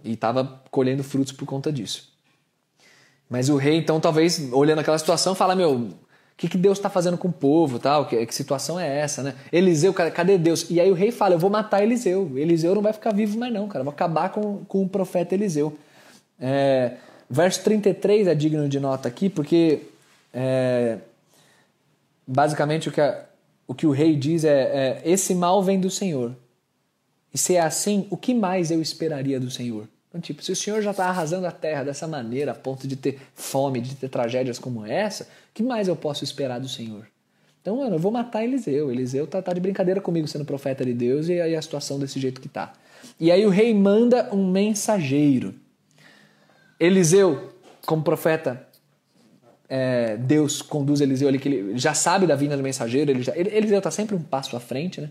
E 0.03 0.13
estava 0.13 0.61
colhendo 0.71 1.03
frutos 1.03 1.31
por 1.31 1.45
conta 1.45 1.71
disso. 1.71 2.11
Mas 3.29 3.49
o 3.49 3.55
rei, 3.55 3.77
então, 3.77 3.99
talvez, 3.99 4.51
olhando 4.51 4.79
aquela 4.79 4.97
situação, 4.97 5.35
fala: 5.35 5.55
Meu, 5.55 5.89
que, 6.41 6.49
que 6.49 6.57
Deus 6.57 6.79
está 6.79 6.89
fazendo 6.89 7.19
com 7.19 7.27
o 7.27 7.31
povo? 7.31 7.77
Tal? 7.77 8.07
Que, 8.07 8.25
que 8.25 8.33
situação 8.33 8.79
é 8.79 8.99
essa, 8.99 9.21
né? 9.21 9.35
Eliseu, 9.51 9.93
cadê 9.93 10.39
Deus? 10.39 10.65
E 10.71 10.81
aí 10.81 10.89
o 10.89 10.95
rei 10.95 11.11
fala: 11.11 11.35
Eu 11.35 11.39
vou 11.39 11.51
matar 11.51 11.83
Eliseu. 11.83 12.31
Eliseu 12.35 12.73
não 12.73 12.81
vai 12.81 12.91
ficar 12.93 13.13
vivo 13.13 13.37
mais, 13.37 13.53
não, 13.53 13.67
cara. 13.67 13.83
Vou 13.83 13.93
acabar 13.93 14.29
com, 14.29 14.65
com 14.65 14.81
o 14.81 14.89
profeta 14.89 15.35
Eliseu. 15.35 15.77
É, 16.39 16.93
verso 17.29 17.63
33 17.63 18.25
é 18.25 18.33
digno 18.33 18.67
de 18.67 18.79
nota 18.79 19.07
aqui, 19.07 19.29
porque 19.29 19.83
é, 20.33 20.97
basicamente 22.25 22.89
o 22.89 22.91
que, 22.91 23.01
a, 23.01 23.23
o 23.67 23.75
que 23.75 23.85
o 23.85 23.91
rei 23.91 24.15
diz 24.15 24.43
é, 24.43 24.61
é: 24.61 25.01
Esse 25.05 25.35
mal 25.35 25.61
vem 25.61 25.79
do 25.79 25.91
Senhor. 25.91 26.35
E 27.31 27.37
se 27.37 27.55
é 27.55 27.61
assim, 27.61 28.07
o 28.09 28.17
que 28.17 28.33
mais 28.33 28.71
eu 28.71 28.81
esperaria 28.81 29.39
do 29.39 29.51
Senhor? 29.51 29.87
Então, 30.11 30.19
tipo, 30.19 30.43
se 30.43 30.51
o 30.51 30.55
Senhor 30.55 30.81
já 30.81 30.91
está 30.91 31.05
arrasando 31.05 31.47
a 31.47 31.51
terra 31.51 31.85
dessa 31.85 32.05
maneira, 32.05 32.51
a 32.51 32.55
ponto 32.55 32.85
de 32.85 32.97
ter 32.97 33.17
fome, 33.33 33.79
de 33.79 33.95
ter 33.95 34.09
tragédias 34.09 34.59
como 34.59 34.85
essa, 34.85 35.29
que 35.53 35.63
mais 35.63 35.87
eu 35.87 35.95
posso 35.95 36.25
esperar 36.25 36.59
do 36.59 36.67
Senhor? 36.67 37.07
Então, 37.61 37.77
mano, 37.77 37.95
eu 37.95 37.99
vou 37.99 38.11
matar 38.11 38.43
Eliseu. 38.43 38.91
Eliseu 38.91 39.25
tá, 39.25 39.41
tá 39.41 39.53
de 39.53 39.61
brincadeira 39.61 40.01
comigo 40.01 40.27
sendo 40.27 40.43
profeta 40.43 40.83
de 40.83 40.93
Deus 40.93 41.29
e 41.29 41.39
aí 41.39 41.55
a 41.55 41.61
situação 41.61 41.97
desse 41.97 42.19
jeito 42.19 42.41
que 42.41 42.49
tá. 42.49 42.73
E 43.17 43.31
aí 43.31 43.45
o 43.45 43.49
rei 43.49 43.73
manda 43.73 44.29
um 44.35 44.51
mensageiro. 44.51 45.55
Eliseu, 46.77 47.53
como 47.85 48.03
profeta, 48.03 48.67
é, 49.69 50.17
Deus 50.17 50.61
conduz 50.61 50.99
Eliseu 50.99 51.29
ali, 51.29 51.39
que 51.39 51.47
ele 51.47 51.77
já 51.77 51.93
sabe 51.93 52.27
da 52.27 52.35
vinda 52.35 52.57
do 52.57 52.63
mensageiro, 52.63 53.11
ele 53.11 53.23
já, 53.23 53.33
Eliseu 53.37 53.77
está 53.77 53.89
sempre 53.89 54.13
um 54.13 54.21
passo 54.21 54.57
à 54.57 54.59
frente, 54.59 54.99
né? 54.99 55.09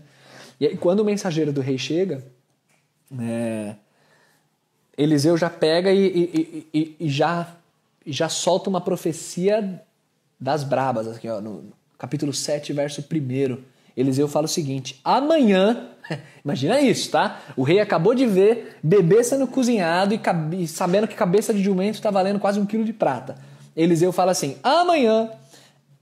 E 0.59 0.67
aí, 0.67 0.77
quando 0.77 0.99
o 0.99 1.05
mensageiro 1.05 1.51
do 1.51 1.59
rei 1.59 1.79
chega, 1.79 2.23
é, 3.19 3.73
Eliseu 5.01 5.35
já 5.35 5.49
pega 5.49 5.91
e, 5.91 6.05
e, 6.05 6.67
e, 6.71 6.95
e, 6.99 7.09
já, 7.09 7.55
já 8.05 8.29
solta 8.29 8.69
uma 8.69 8.79
profecia 8.79 9.81
das 10.39 10.63
brabas, 10.63 11.07
aqui, 11.07 11.27
ó, 11.27 11.41
no 11.41 11.63
capítulo 11.97 12.31
7, 12.31 12.71
verso 12.71 13.01
1. 13.01 13.57
Eliseu 13.97 14.27
fala 14.27 14.45
o 14.45 14.49
seguinte: 14.49 15.01
amanhã, 15.03 15.89
imagina 16.45 16.79
isso, 16.79 17.09
tá? 17.09 17.41
O 17.57 17.63
rei 17.63 17.79
acabou 17.79 18.13
de 18.13 18.27
ver 18.27 18.77
bebê 18.83 19.23
sendo 19.23 19.47
cozinhado 19.47 20.13
e, 20.13 20.67
sabendo 20.67 21.07
que 21.07 21.15
cabeça 21.15 21.51
de 21.51 21.63
jumento 21.63 21.95
está 21.95 22.11
valendo 22.11 22.39
quase 22.39 22.59
um 22.59 22.65
quilo 22.65 22.85
de 22.85 22.93
prata. 22.93 23.37
Eliseu 23.75 24.11
fala 24.11 24.31
assim: 24.31 24.57
amanhã, 24.61 25.31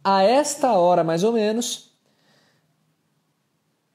a 0.04 0.24
esta 0.24 0.74
hora 0.74 1.06
mais 1.06 1.24
ou 1.24 1.32
menos, 1.32 1.90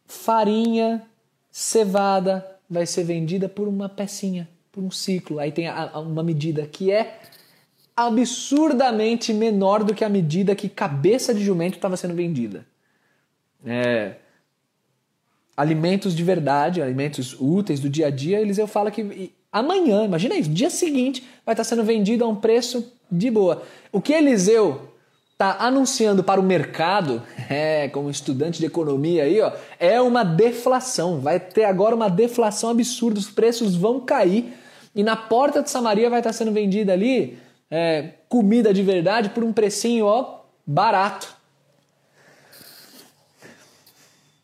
farinha, 0.07 1.03
cevada 1.51 2.45
vai 2.71 2.87
ser 2.87 3.05
vendida 3.05 3.51
por 3.51 3.69
uma 3.69 3.87
pecinha, 3.87 4.49
por 4.75 4.83
um 4.83 4.91
ciclo. 4.91 5.39
Aí 5.39 5.53
tem 5.53 5.69
a, 5.69 5.91
a, 5.93 6.01
uma 6.01 6.23
medida 6.23 6.67
que 6.67 6.91
é 6.91 7.21
absurdamente 7.97 9.33
menor 9.33 9.85
do 9.85 9.95
que 9.95 10.05
a 10.05 10.09
medida 10.09 10.57
que 10.57 10.69
cabeça 10.69 11.33
de 11.33 11.45
jumento 11.45 11.77
estava 11.77 11.97
sendo 11.97 12.15
vendida. 12.15 12.67
É, 13.65 14.17
alimentos 15.57 16.15
de 16.15 16.25
verdade, 16.25 16.83
alimentos 16.83 17.37
úteis 17.41 17.79
do 17.79 17.89
dia 17.89 18.09
a 18.09 18.11
dia, 18.11 18.41
Eliseu 18.41 18.67
fala 18.67 18.91
que 18.91 19.33
amanhã, 19.53 20.05
imagina 20.05 20.35
isso, 20.35 20.51
dia 20.51 20.69
seguinte 20.69 21.25
vai 21.47 21.53
estar 21.53 21.65
sendo 21.65 21.85
vendido 21.85 22.25
a 22.25 22.29
um 22.29 22.35
preço 22.35 22.93
de 23.11 23.31
boa. 23.31 23.63
O 23.93 24.01
que 24.01 24.13
Eliseu 24.13 24.93
está 25.33 25.57
anunciando 25.61 26.25
para 26.25 26.41
o 26.41 26.45
mercado, 26.45 27.23
é, 27.49 27.89
como 27.89 28.11
estudante 28.11 28.59
de 28.59 28.67
economia 28.67 29.23
aí, 29.23 29.41
ó, 29.41 29.53
é 29.79 30.01
uma 30.01 30.25
deflação. 30.25 31.21
Vai 31.21 31.39
ter 31.39 31.65
agora 31.65 31.95
uma 31.95 32.11
deflação 32.11 32.71
absurda, 32.71 33.21
os 33.21 33.31
preços 33.31 33.77
vão 33.77 34.01
cair 34.01 34.53
e 34.95 35.03
na 35.03 35.17
porta 35.17 35.63
de 35.63 35.71
Samaria 35.71 36.09
vai 36.09 36.21
estar 36.21 36.33
sendo 36.33 36.53
vendida 36.53 36.93
ali 36.93 37.39
é, 37.71 38.11
comida 38.29 38.73
de 38.73 38.83
verdade 38.83 39.31
por 39.31 39.43
um 39.43 39.53
precinho 39.53 40.07
ó, 40.07 40.41
barato. 40.67 41.35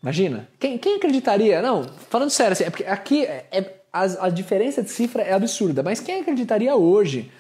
Imagina, 0.02 0.48
quem, 0.58 0.78
quem 0.78 0.96
acreditaria? 0.96 1.60
Não, 1.60 1.84
falando 2.08 2.30
sério, 2.30 2.52
assim, 2.52 2.64
é 2.64 2.70
porque 2.70 2.84
aqui 2.84 3.24
é, 3.24 3.46
é, 3.52 3.74
a, 3.92 4.26
a 4.26 4.28
diferença 4.30 4.82
de 4.82 4.90
cifra 4.90 5.22
é 5.22 5.32
absurda, 5.32 5.82
mas 5.82 6.00
quem 6.00 6.20
acreditaria 6.20 6.74
hoje 6.74 7.30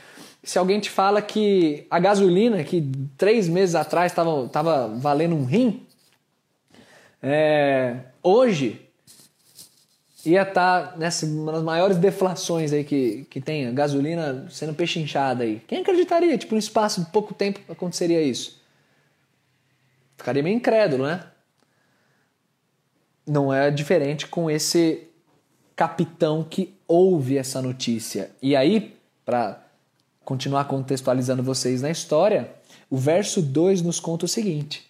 se 0.42 0.58
alguém 0.58 0.80
te 0.80 0.88
fala 0.88 1.20
que 1.20 1.86
a 1.90 1.98
gasolina, 1.98 2.64
que 2.64 2.90
três 3.16 3.48
meses 3.48 3.74
atrás 3.74 4.12
estava 4.12 4.88
valendo 4.88 5.34
um 5.34 5.44
rim, 5.44 5.86
é, 7.22 7.96
hoje 8.22 8.80
ia 10.24 10.42
estar 10.42 10.92
tá 10.92 10.96
nessa 10.96 11.26
uma 11.26 11.52
das 11.52 11.62
maiores 11.62 11.96
deflações 11.96 12.72
aí 12.72 12.84
que, 12.84 13.26
que 13.30 13.40
tem, 13.40 13.66
a 13.66 13.70
gasolina 13.70 14.46
sendo 14.50 14.74
pechinchada 14.74 15.44
aí. 15.44 15.62
Quem 15.66 15.80
acreditaria? 15.80 16.36
Tipo, 16.36 16.54
num 16.54 16.58
espaço 16.58 17.00
de 17.00 17.10
pouco 17.10 17.32
tempo 17.34 17.60
aconteceria 17.70 18.22
isso? 18.22 18.60
Ficaria 20.16 20.42
meio 20.42 20.56
incrédulo, 20.56 21.06
né? 21.06 21.24
Não 23.26 23.52
é 23.52 23.70
diferente 23.70 24.26
com 24.26 24.50
esse 24.50 25.08
capitão 25.74 26.44
que 26.44 26.74
ouve 26.86 27.38
essa 27.38 27.62
notícia. 27.62 28.30
E 28.42 28.54
aí, 28.54 28.96
para 29.24 29.64
continuar 30.24 30.64
contextualizando 30.64 31.42
vocês 31.42 31.80
na 31.80 31.90
história, 31.90 32.52
o 32.90 32.96
verso 32.96 33.40
2 33.40 33.80
nos 33.80 33.98
conta 33.98 34.26
o 34.26 34.28
seguinte: 34.28 34.86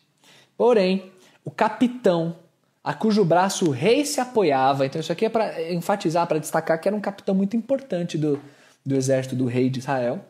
Porém, 0.56 1.12
o 1.44 1.50
capitão 1.50 2.36
a 2.82 2.94
cujo 2.94 3.24
braço 3.24 3.66
o 3.66 3.70
rei 3.70 4.04
se 4.04 4.20
apoiava, 4.20 4.86
então 4.86 5.00
isso 5.00 5.12
aqui 5.12 5.26
é 5.26 5.28
para 5.28 5.72
enfatizar, 5.72 6.26
para 6.26 6.38
destacar 6.38 6.80
que 6.80 6.88
era 6.88 6.96
um 6.96 7.00
capitão 7.00 7.34
muito 7.34 7.56
importante 7.56 8.16
do, 8.16 8.40
do 8.84 8.94
exército 8.94 9.36
do 9.36 9.46
rei 9.46 9.68
de 9.68 9.80
Israel. 9.80 10.24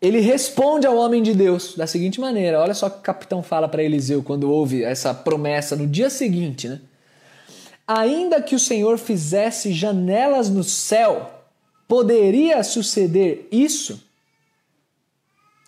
Ele 0.00 0.20
responde 0.20 0.86
ao 0.86 0.96
homem 0.96 1.22
de 1.22 1.34
Deus 1.34 1.74
da 1.76 1.86
seguinte 1.86 2.20
maneira: 2.20 2.60
olha 2.60 2.74
só 2.74 2.88
o 2.88 2.90
que 2.90 2.98
o 2.98 3.02
capitão 3.02 3.42
fala 3.42 3.68
para 3.68 3.82
Eliseu 3.82 4.22
quando 4.22 4.50
ouve 4.50 4.82
essa 4.82 5.14
promessa 5.14 5.74
no 5.74 5.86
dia 5.86 6.10
seguinte, 6.10 6.68
né? 6.68 6.80
Ainda 7.86 8.40
que 8.40 8.54
o 8.54 8.58
Senhor 8.58 8.98
fizesse 8.98 9.72
janelas 9.72 10.48
no 10.48 10.64
céu 10.64 11.34
Poderia 11.86 12.62
suceder 12.62 13.46
isso? 13.52 14.02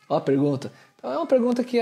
Ó 0.08 0.16
a 0.16 0.20
pergunta. 0.20 0.72
Então 0.96 1.12
é 1.12 1.16
uma 1.18 1.26
pergunta 1.26 1.62
que 1.62 1.78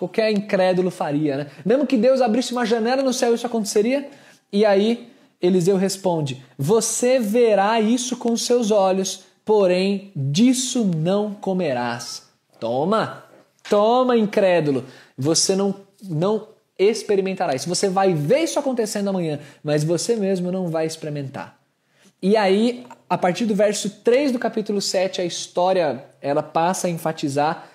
qualquer 0.00 0.30
incrédulo 0.32 0.90
faria, 0.90 1.36
né? 1.36 1.46
Mesmo 1.62 1.86
que 1.86 1.98
Deus 1.98 2.22
abrisse 2.22 2.52
uma 2.52 2.64
janela 2.64 3.02
no 3.02 3.12
céu, 3.12 3.34
isso 3.34 3.46
aconteceria? 3.46 4.08
E 4.50 4.64
aí 4.64 5.10
Eliseu 5.42 5.76
responde: 5.76 6.42
Você 6.56 7.18
verá 7.18 7.78
isso 7.80 8.16
com 8.16 8.34
seus 8.34 8.70
olhos, 8.70 9.24
porém 9.44 10.10
disso 10.16 10.84
não 10.84 11.34
comerás. 11.34 12.22
Toma, 12.58 13.24
toma, 13.68 14.16
incrédulo. 14.16 14.86
Você 15.18 15.54
não, 15.54 15.74
não 16.02 16.48
experimentará 16.78 17.54
isso. 17.54 17.68
Você 17.68 17.90
vai 17.90 18.14
ver 18.14 18.40
isso 18.40 18.58
acontecendo 18.58 19.08
amanhã, 19.08 19.38
mas 19.62 19.84
você 19.84 20.16
mesmo 20.16 20.50
não 20.50 20.68
vai 20.68 20.86
experimentar. 20.86 21.58
E 22.22 22.36
aí, 22.38 22.86
a 23.08 23.18
partir 23.18 23.44
do 23.44 23.54
verso 23.54 23.90
3 24.02 24.32
do 24.32 24.38
capítulo 24.38 24.80
7, 24.80 25.20
a 25.20 25.24
história 25.24 26.04
ela 26.22 26.42
passa 26.42 26.86
a 26.86 26.90
enfatizar, 26.90 27.69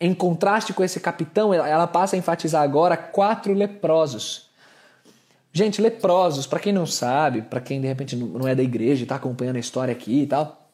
em 0.00 0.14
contraste 0.14 0.72
com 0.72 0.84
esse 0.84 1.00
capitão, 1.00 1.52
ela 1.52 1.86
passa 1.86 2.16
a 2.16 2.18
enfatizar 2.18 2.62
agora 2.62 2.96
quatro 2.96 3.52
leprosos. 3.52 4.46
Gente, 5.52 5.80
leprosos, 5.80 6.46
para 6.46 6.60
quem 6.60 6.72
não 6.72 6.84
sabe, 6.84 7.40
para 7.42 7.60
quem 7.60 7.80
de 7.80 7.86
repente 7.86 8.14
não 8.14 8.46
é 8.46 8.54
da 8.54 8.62
igreja 8.62 9.00
e 9.00 9.04
está 9.04 9.16
acompanhando 9.16 9.56
a 9.56 9.60
história 9.60 9.92
aqui 9.92 10.22
e 10.22 10.26
tal, 10.26 10.70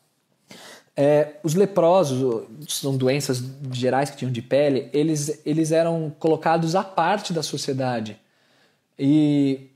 é, 0.96 1.36
os 1.42 1.54
leprosos, 1.54 2.44
são 2.68 2.96
doenças 2.96 3.42
gerais 3.70 4.10
que 4.10 4.16
tinham 4.16 4.32
de 4.32 4.42
pele, 4.42 4.90
eles, 4.92 5.40
eles 5.46 5.72
eram 5.72 6.12
colocados 6.18 6.74
à 6.74 6.82
parte 6.82 7.32
da 7.32 7.42
sociedade. 7.42 8.20
E 8.98 9.70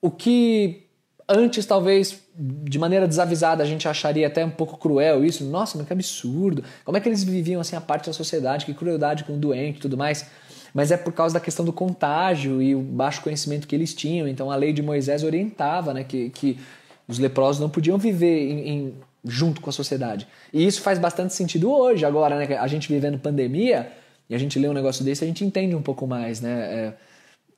o 0.00 0.10
que 0.10 0.86
antes 1.30 1.64
talvez 1.64 2.20
de 2.34 2.78
maneira 2.78 3.06
desavisada 3.06 3.62
a 3.62 3.66
gente 3.66 3.86
acharia 3.86 4.26
até 4.26 4.44
um 4.44 4.50
pouco 4.50 4.76
cruel 4.76 5.24
isso. 5.24 5.44
Nossa, 5.44 5.78
mas 5.78 5.86
que 5.86 5.92
absurdo. 5.92 6.64
Como 6.84 6.96
é 6.96 7.00
que 7.00 7.08
eles 7.08 7.22
viviam 7.22 7.60
assim 7.60 7.76
a 7.76 7.80
parte 7.80 8.06
da 8.06 8.12
sociedade? 8.12 8.66
Que 8.66 8.74
crueldade 8.74 9.24
com 9.24 9.34
o 9.34 9.36
doente 9.36 9.78
e 9.78 9.80
tudo 9.80 9.96
mais. 9.96 10.26
Mas 10.74 10.90
é 10.90 10.96
por 10.96 11.12
causa 11.12 11.34
da 11.34 11.40
questão 11.40 11.64
do 11.64 11.72
contágio 11.72 12.60
e 12.60 12.74
o 12.74 12.80
baixo 12.80 13.22
conhecimento 13.22 13.66
que 13.66 13.74
eles 13.74 13.94
tinham. 13.94 14.26
Então 14.26 14.50
a 14.50 14.56
lei 14.56 14.72
de 14.72 14.82
Moisés 14.82 15.22
orientava 15.22 15.94
né, 15.94 16.04
que, 16.04 16.30
que 16.30 16.58
os 17.06 17.18
leprosos 17.18 17.60
não 17.60 17.68
podiam 17.68 17.98
viver 17.98 18.50
em, 18.50 18.68
em, 18.68 18.94
junto 19.24 19.60
com 19.60 19.70
a 19.70 19.72
sociedade. 19.72 20.26
E 20.52 20.66
isso 20.66 20.80
faz 20.80 20.98
bastante 20.98 21.34
sentido 21.34 21.70
hoje, 21.72 22.04
agora, 22.04 22.36
né? 22.36 22.56
A 22.56 22.66
gente 22.66 22.88
vivendo 22.92 23.18
pandemia 23.18 23.90
e 24.28 24.34
a 24.34 24.38
gente 24.38 24.58
lê 24.58 24.68
um 24.68 24.72
negócio 24.72 25.04
desse, 25.04 25.24
a 25.24 25.26
gente 25.26 25.44
entende 25.44 25.74
um 25.74 25.82
pouco 25.82 26.06
mais, 26.06 26.40
né? 26.40 26.50
É, 26.50 26.92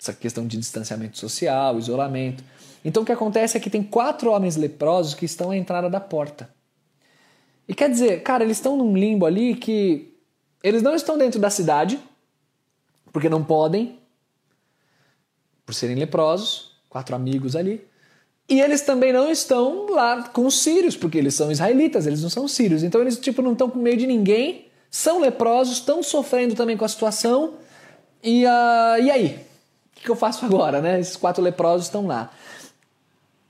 essa 0.02 0.12
questão 0.12 0.44
de 0.44 0.56
distanciamento 0.56 1.16
social, 1.16 1.78
isolamento. 1.78 2.42
Então 2.84 3.04
o 3.04 3.06
que 3.06 3.12
acontece 3.12 3.56
é 3.56 3.60
que 3.60 3.70
tem 3.70 3.84
quatro 3.84 4.32
homens 4.32 4.56
leprosos 4.56 5.14
que 5.14 5.24
estão 5.24 5.52
à 5.52 5.56
entrada 5.56 5.88
da 5.88 6.00
porta. 6.00 6.50
E 7.68 7.74
quer 7.74 7.88
dizer, 7.88 8.22
cara, 8.24 8.42
eles 8.42 8.56
estão 8.56 8.76
num 8.76 8.96
limbo 8.96 9.24
ali 9.24 9.54
que 9.54 10.08
Eles 10.62 10.82
não 10.82 10.94
estão 10.94 11.18
dentro 11.18 11.40
da 11.40 11.50
cidade, 11.50 11.98
porque 13.12 13.28
não 13.28 13.42
podem, 13.42 13.98
por 15.66 15.74
serem 15.74 15.96
leprosos, 15.96 16.72
quatro 16.88 17.16
amigos 17.16 17.56
ali. 17.56 17.84
E 18.48 18.60
eles 18.60 18.82
também 18.82 19.12
não 19.12 19.28
estão 19.30 19.86
lá 19.90 20.28
com 20.28 20.46
os 20.46 20.60
sírios, 20.62 20.96
porque 20.96 21.18
eles 21.18 21.34
são 21.34 21.50
israelitas, 21.50 22.06
eles 22.06 22.22
não 22.22 22.30
são 22.30 22.46
sírios. 22.46 22.82
Então 22.82 23.00
eles 23.00 23.18
tipo 23.18 23.42
não 23.42 23.52
estão 23.52 23.70
com 23.70 23.78
medo 23.78 23.98
de 23.98 24.06
ninguém, 24.06 24.66
são 24.90 25.20
leprosos, 25.20 25.78
estão 25.78 26.02
sofrendo 26.02 26.54
também 26.54 26.76
com 26.76 26.84
a 26.84 26.88
situação. 26.88 27.54
E, 28.22 28.44
uh, 28.44 29.02
e 29.02 29.10
aí? 29.10 29.51
Que 30.02 30.10
eu 30.10 30.16
faço 30.16 30.44
agora, 30.44 30.80
né? 30.80 30.98
Esses 30.98 31.16
quatro 31.16 31.42
leprosos 31.42 31.86
estão 31.86 32.06
lá. 32.06 32.32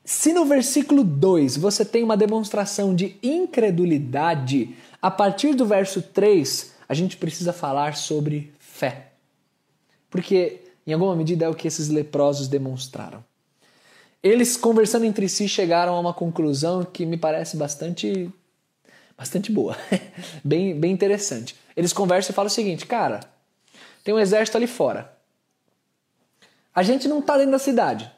Se 0.05 0.33
no 0.33 0.45
versículo 0.45 1.03
2 1.03 1.57
você 1.57 1.85
tem 1.85 2.03
uma 2.03 2.17
demonstração 2.17 2.95
de 2.95 3.17
incredulidade, 3.23 4.77
a 5.01 5.11
partir 5.11 5.55
do 5.55 5.65
verso 5.65 6.03
3 6.03 6.73
a 6.89 6.95
gente 6.95 7.17
precisa 7.17 7.53
falar 7.53 7.97
sobre 7.97 8.53
fé. 8.59 9.13
Porque, 10.11 10.61
em 10.87 10.93
alguma 10.93 11.17
medida, 11.17 11.47
é 11.47 11.49
o 11.49 11.55
que 11.55 11.67
esses 11.67 11.89
leprosos 11.89 12.49
demonstraram. 12.49 13.25
Eles, 14.23 14.57
conversando 14.57 15.07
entre 15.07 15.29
si, 15.29 15.49
chegaram 15.49 15.95
a 15.95 16.01
uma 16.01 16.13
conclusão 16.13 16.85
que 16.85 17.07
me 17.07 17.17
parece 17.17 17.57
bastante 17.57 18.31
bastante 19.17 19.53
boa, 19.53 19.77
bem, 20.45 20.79
bem 20.79 20.93
interessante. 20.93 21.55
Eles 21.77 21.93
conversam 21.93 22.33
e 22.33 22.35
falam 22.35 22.49
o 22.49 22.51
seguinte, 22.51 22.87
cara, 22.87 23.21
tem 24.03 24.13
um 24.13 24.19
exército 24.19 24.57
ali 24.57 24.67
fora. 24.67 25.12
A 26.75 26.83
gente 26.83 27.07
não 27.09 27.19
está 27.19 27.37
dentro 27.37 27.53
da 27.53 27.59
cidade. 27.59 28.11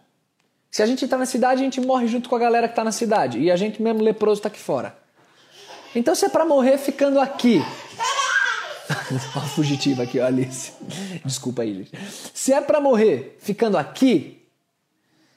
Se 0.71 0.83
a 0.83 0.87
gente 0.87 1.05
está 1.05 1.17
na 1.17 1.27
cidade, 1.27 1.61
a 1.61 1.65
gente 1.65 1.81
morre 1.81 2.07
junto 2.07 2.29
com 2.29 2.37
a 2.37 2.39
galera 2.39 2.67
que 2.69 2.73
está 2.73 2.85
na 2.85 2.93
cidade. 2.93 3.39
E 3.39 3.51
a 3.51 3.57
gente 3.57 3.81
mesmo 3.81 4.03
leproso 4.03 4.41
está 4.41 4.49
aqui 4.49 4.59
fora. 4.59 4.97
Então 5.95 6.15
se 6.15 6.27
é 6.27 6.29
para 6.29 6.45
morrer 6.45 6.79
ficando 6.79 7.21
aqui. 7.21 7.63
Uma 9.35 9.45
fugitiva 9.47 10.03
aqui, 10.03 10.19
ó, 10.19 10.27
Alice. 10.27 10.73
Desculpa 11.25 11.63
aí, 11.63 11.75
gente. 11.75 11.93
Se 12.33 12.53
é 12.53 12.61
para 12.61 12.81
morrer 12.81 13.37
ficando 13.41 13.79
aqui, 13.79 14.43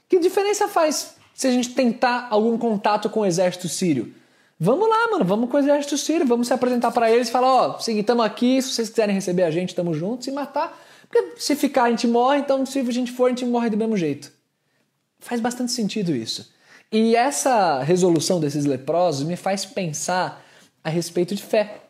que 0.09 0.19
diferença 0.19 0.67
faz 0.67 1.15
se 1.33 1.47
a 1.47 1.51
gente 1.51 1.69
tentar 1.69 2.27
algum 2.31 2.57
contato 2.57 3.09
com 3.09 3.19
o 3.19 3.25
exército 3.25 3.69
sírio? 3.69 4.13
Vamos 4.59 4.89
lá, 4.89 5.11
mano, 5.11 5.23
vamos 5.23 5.51
com 5.51 5.57
o 5.57 5.59
exército 5.59 5.97
sírio, 5.99 6.25
vamos 6.25 6.47
se 6.47 6.53
apresentar 6.53 6.91
para 6.91 7.11
eles 7.11 7.29
falar, 7.29 7.47
ó, 7.47 7.79
seguinte, 7.79 8.11
aqui, 8.25 8.59
se 8.59 8.73
vocês 8.73 8.89
quiserem 8.89 9.13
receber 9.13 9.43
a 9.43 9.51
gente, 9.51 9.69
estamos 9.69 9.95
juntos 9.95 10.25
e 10.25 10.31
matar. 10.31 10.75
Porque 11.09 11.39
se 11.39 11.55
ficar 11.55 11.83
a 11.83 11.89
gente 11.89 12.07
morre, 12.07 12.39
então 12.39 12.65
se 12.65 12.79
a 12.79 12.91
gente 12.91 13.11
for, 13.11 13.27
a 13.27 13.29
gente 13.29 13.45
morre 13.45 13.69
do 13.69 13.77
mesmo 13.77 13.95
jeito. 13.95 14.31
Faz 15.19 15.41
bastante 15.41 15.71
sentido 15.71 16.15
isso. 16.15 16.51
E 16.91 17.15
essa 17.15 17.81
resolução 17.83 18.39
desses 18.39 18.65
leprosos 18.65 19.27
me 19.27 19.35
faz 19.35 19.65
pensar 19.65 20.45
a 20.83 20.89
respeito 20.89 21.35
de 21.35 21.43
fé. 21.43 21.81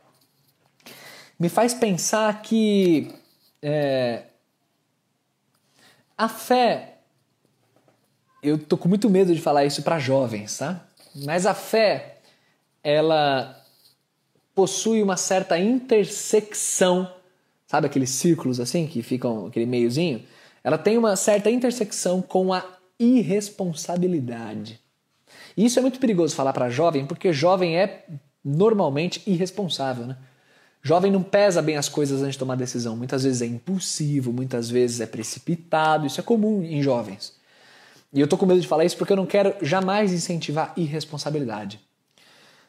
Me 1.39 1.49
faz 1.49 1.73
pensar 1.73 2.41
que 2.41 3.13
é, 3.61 4.23
a 6.17 6.27
fé. 6.27 6.95
Eu 8.41 8.57
tô 8.57 8.77
com 8.77 8.89
muito 8.89 9.09
medo 9.09 9.35
de 9.35 9.41
falar 9.41 9.65
isso 9.65 9.83
para 9.83 9.99
jovens, 9.99 10.57
tá? 10.57 10.87
Mas 11.13 11.45
a 11.45 11.53
fé, 11.53 12.19
ela 12.83 13.63
possui 14.55 15.03
uma 15.03 15.17
certa 15.17 15.59
intersecção, 15.59 17.11
sabe 17.67 17.85
aqueles 17.85 18.09
círculos 18.09 18.59
assim 18.59 18.87
que 18.87 19.03
ficam 19.03 19.45
aquele 19.45 19.65
meiozinho? 19.65 20.23
Ela 20.63 20.77
tem 20.77 20.97
uma 20.97 21.15
certa 21.15 21.51
intersecção 21.51 22.21
com 22.21 22.51
a 22.51 22.65
irresponsabilidade. 22.99 24.79
E 25.55 25.65
isso 25.65 25.77
é 25.77 25.81
muito 25.81 25.99
perigoso 25.99 26.35
falar 26.35 26.53
para 26.53 26.69
jovem, 26.69 27.05
porque 27.05 27.31
jovem 27.31 27.77
é 27.77 28.05
normalmente 28.43 29.21
irresponsável, 29.27 30.07
né? 30.07 30.17
Jovem 30.81 31.11
não 31.11 31.21
pesa 31.21 31.61
bem 31.61 31.75
as 31.75 31.89
coisas 31.89 32.21
antes 32.21 32.33
de 32.33 32.39
tomar 32.39 32.55
decisão. 32.55 32.95
Muitas 32.95 33.23
vezes 33.23 33.41
é 33.41 33.45
impulsivo, 33.45 34.31
muitas 34.31 34.69
vezes 34.69 35.01
é 35.01 35.05
precipitado. 35.05 36.07
Isso 36.07 36.21
é 36.21 36.23
comum 36.23 36.63
em 36.63 36.81
jovens. 36.81 37.35
E 38.13 38.21
eu 38.21 38.27
tô 38.27 38.37
com 38.37 38.45
medo 38.45 38.61
de 38.61 38.67
falar 38.67 38.85
isso 38.85 38.95
porque 38.95 39.11
eu 39.11 39.17
não 39.17 39.25
quero 39.25 39.53
jamais 39.61 40.13
incentivar 40.13 40.71
irresponsabilidade. 40.77 41.79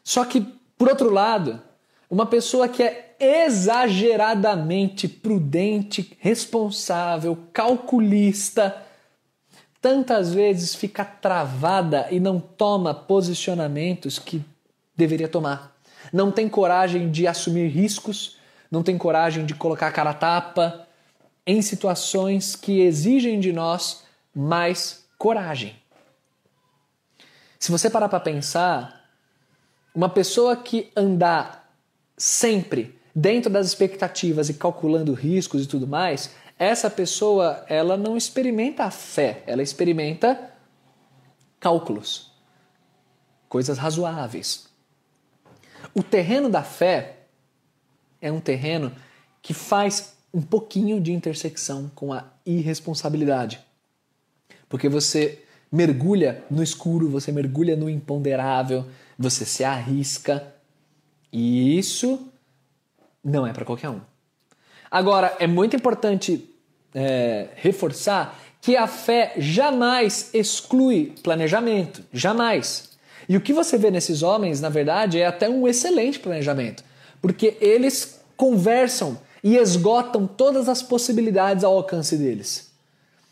Só 0.03 0.25
que, 0.25 0.41
por 0.77 0.89
outro 0.89 1.09
lado, 1.09 1.61
uma 2.09 2.25
pessoa 2.25 2.67
que 2.67 2.83
é 2.83 3.08
exageradamente 3.19 5.07
prudente, 5.07 6.15
responsável, 6.19 7.37
calculista, 7.51 8.85
tantas 9.81 10.33
vezes 10.33 10.73
fica 10.75 11.03
travada 11.03 12.07
e 12.11 12.19
não 12.19 12.39
toma 12.39 12.93
posicionamentos 12.93 14.17
que 14.19 14.43
deveria 14.95 15.27
tomar. 15.27 15.75
Não 16.13 16.31
tem 16.31 16.47
coragem 16.47 17.11
de 17.11 17.27
assumir 17.27 17.67
riscos, 17.67 18.37
não 18.71 18.83
tem 18.83 18.97
coragem 18.97 19.45
de 19.45 19.53
colocar 19.53 19.87
a 19.87 19.91
cara 19.91 20.11
a 20.11 20.13
tapa 20.13 20.87
em 21.45 21.61
situações 21.61 22.55
que 22.55 22.81
exigem 22.81 23.39
de 23.39 23.51
nós 23.51 24.03
mais 24.33 25.05
coragem. 25.17 25.75
Se 27.59 27.71
você 27.71 27.89
parar 27.89 28.07
para 28.07 28.19
pensar, 28.19 29.09
uma 29.93 30.07
pessoa 30.07 30.55
que 30.55 30.91
andar 30.95 31.73
sempre 32.17 32.98
dentro 33.13 33.49
das 33.49 33.67
expectativas 33.67 34.49
e 34.49 34.53
calculando 34.53 35.13
riscos 35.13 35.63
e 35.63 35.67
tudo 35.67 35.87
mais, 35.87 36.31
essa 36.57 36.89
pessoa 36.89 37.63
ela 37.67 37.95
não 37.95 38.17
experimenta 38.17 38.83
a 38.83 38.91
fé, 38.91 39.43
ela 39.47 39.63
experimenta 39.63 40.51
cálculos, 41.59 42.31
coisas 43.47 43.77
razoáveis. 43.77 44.67
O 45.93 46.03
terreno 46.03 46.49
da 46.49 46.63
fé 46.63 47.17
é 48.21 48.31
um 48.31 48.39
terreno 48.39 48.91
que 49.41 49.53
faz 49.53 50.13
um 50.33 50.41
pouquinho 50.41 50.99
de 50.99 51.11
intersecção 51.11 51.89
com 51.95 52.13
a 52.13 52.25
irresponsabilidade. 52.45 53.59
Porque 54.67 54.87
você 54.87 55.43
mergulha 55.71 56.43
no 56.49 56.61
escuro, 56.61 57.09
você 57.09 57.31
mergulha 57.31 57.75
no 57.75 57.89
imponderável, 57.89 58.85
você 59.17 59.45
se 59.45 59.63
arrisca. 59.63 60.53
E 61.31 61.77
isso 61.77 62.27
não 63.23 63.45
é 63.45 63.53
para 63.53 63.65
qualquer 63.65 63.89
um. 63.89 64.01
Agora, 64.89 65.35
é 65.39 65.47
muito 65.47 65.75
importante 65.75 66.49
é, 66.93 67.49
reforçar 67.55 68.39
que 68.61 68.75
a 68.75 68.87
fé 68.87 69.33
jamais 69.37 70.31
exclui 70.33 71.13
planejamento, 71.23 72.03
jamais. 72.11 72.89
E 73.27 73.37
o 73.37 73.41
que 73.41 73.53
você 73.53 73.77
vê 73.77 73.91
nesses 73.91 74.23
homens, 74.23 74.59
na 74.59 74.69
verdade, 74.69 75.19
é 75.19 75.25
até 75.25 75.47
um 75.47 75.67
excelente 75.67 76.19
planejamento, 76.19 76.83
porque 77.21 77.55
eles 77.61 78.19
conversam 78.35 79.17
e 79.43 79.55
esgotam 79.55 80.25
todas 80.27 80.67
as 80.67 80.81
possibilidades 80.81 81.63
ao 81.63 81.75
alcance 81.75 82.17
deles. 82.17 82.69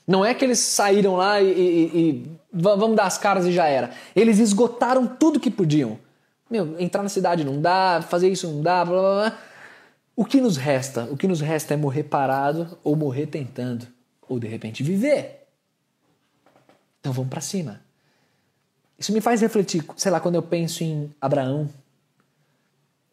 Não 0.07 0.23
é 0.23 0.33
que 0.33 0.45
eles 0.45 0.59
saíram 0.59 1.15
lá 1.15 1.41
e, 1.41 1.51
e, 1.51 1.99
e 1.99 2.31
vamos 2.53 2.95
dar 2.95 3.05
as 3.05 3.17
caras 3.17 3.45
e 3.45 3.51
já 3.51 3.67
era. 3.67 3.91
Eles 4.15 4.39
esgotaram 4.39 5.05
tudo 5.05 5.39
que 5.39 5.51
podiam. 5.51 5.99
Meu, 6.49 6.79
entrar 6.79 7.03
na 7.03 7.09
cidade 7.09 7.43
não 7.43 7.59
dá, 7.59 8.01
fazer 8.07 8.29
isso 8.29 8.47
não 8.47 8.61
dá, 8.61 8.85
blá 8.85 9.01
blá 9.01 9.15
blá. 9.15 9.37
O 10.17 10.25
que 10.25 10.41
nos 10.41 10.57
resta? 10.57 11.03
O 11.03 11.15
que 11.15 11.27
nos 11.27 11.41
resta 11.41 11.75
é 11.75 11.77
morrer 11.77 12.01
parado 12.01 12.75
ou 12.83 12.95
morrer 12.95 13.27
tentando, 13.27 13.87
ou 14.27 14.39
de 14.39 14.47
repente 14.47 14.81
viver. 14.81 15.47
Então 16.99 17.13
vamos 17.13 17.29
para 17.29 17.39
cima. 17.39 17.81
Isso 18.97 19.13
me 19.13 19.21
faz 19.21 19.41
refletir, 19.41 19.85
sei 19.95 20.11
lá, 20.11 20.19
quando 20.19 20.33
eu 20.33 20.41
penso 20.41 20.83
em 20.83 21.13
Abraão, 21.21 21.69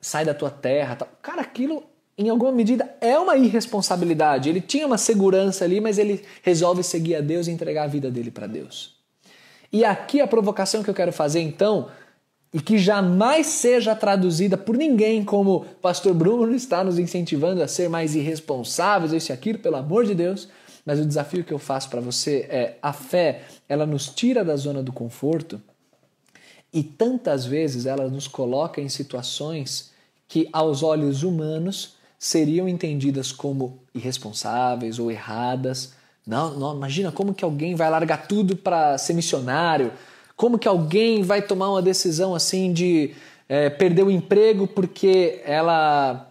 sai 0.01 0.25
da 0.25 0.33
tua 0.33 0.51
terra, 0.51 0.97
tal. 0.97 1.09
cara, 1.21 1.43
aquilo 1.43 1.85
em 2.17 2.31
alguma 2.31 2.53
medida 2.53 2.97
é 3.03 3.19
uma 3.19 3.37
irresponsabilidade. 3.37 4.49
Ele 4.49 4.62
tinha 4.62 4.87
uma 4.87 4.97
segurança 4.97 5.62
ali, 5.62 5.83
mas 5.83 5.99
ele 5.99 6.25
resolve 6.43 6.83
seguir 6.83 7.17
a 7.17 7.21
Deus 7.21 7.49
e 7.49 7.51
entregar 7.51 7.85
a 7.85 7.87
vida 7.87 8.11
dele 8.11 8.31
para 8.31 8.47
Deus. 8.47 8.97
E 9.71 9.85
aqui 9.85 10.23
a 10.23 10.27
provocação 10.27 10.83
que 10.83 10.88
eu 10.88 10.95
quero 10.95 11.12
fazer 11.12 11.40
então 11.40 11.90
e 12.55 12.61
que 12.61 12.79
jamais 12.79 13.49
seja 13.49 13.97
traduzida 13.97 14.57
por 14.57 14.77
ninguém 14.77 15.25
como 15.25 15.67
Pastor 15.83 16.14
Bruno 16.14 16.55
está 16.55 16.85
nos 16.85 17.01
incentivando 17.01 17.61
a 17.61 17.67
ser 17.67 17.90
mais 17.90 18.14
irresponsáveis, 18.14 19.12
isso 19.12 19.33
e 19.33 19.35
aquilo, 19.35 19.59
pelo 19.59 19.75
amor 19.75 20.07
de 20.07 20.14
Deus. 20.14 20.49
Mas 20.87 21.01
o 21.01 21.05
desafio 21.05 21.43
que 21.43 21.53
eu 21.53 21.59
faço 21.59 21.90
para 21.90 22.01
você 22.01 22.47
é 22.49 22.79
a 22.81 22.93
fé, 22.93 23.43
ela 23.69 23.85
nos 23.85 24.07
tira 24.09 24.45
da 24.45 24.55
zona 24.55 24.85
do 24.85 24.93
conforto 24.93 25.61
e 26.73 26.85
tantas 26.85 27.45
vezes 27.45 27.87
ela 27.87 28.09
nos 28.09 28.29
coloca 28.29 28.81
em 28.81 28.88
situações 28.88 29.90
que 30.29 30.49
aos 30.53 30.85
olhos 30.85 31.25
humanos 31.25 31.97
seriam 32.17 32.69
entendidas 32.69 33.33
como 33.33 33.81
irresponsáveis 33.93 35.01
ou 35.01 35.11
erradas. 35.11 35.95
Não, 36.25 36.57
não 36.57 36.77
imagina 36.77 37.11
como 37.11 37.35
que 37.35 37.45
alguém 37.45 37.75
vai 37.75 37.90
largar 37.90 38.29
tudo 38.29 38.57
para 38.57 38.97
ser 38.97 39.12
missionário, 39.12 39.93
como 40.37 40.59
que 40.59 40.68
alguém 40.68 41.23
vai 41.23 41.42
tomar 41.42 41.70
uma 41.70 41.83
decisão 41.83 42.35
assim 42.35 42.73
de 42.73 43.14
é, 43.49 43.70
perder 43.70 44.03
o 44.03 44.11
emprego 44.11 44.66
porque 44.66 45.40
ela 45.44 46.31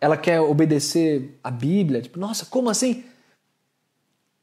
ela 0.00 0.16
quer 0.16 0.40
obedecer 0.40 1.38
a 1.42 1.50
Bíblia? 1.50 2.02
Tipo, 2.02 2.18
nossa, 2.18 2.46
como 2.46 2.68
assim? 2.68 3.04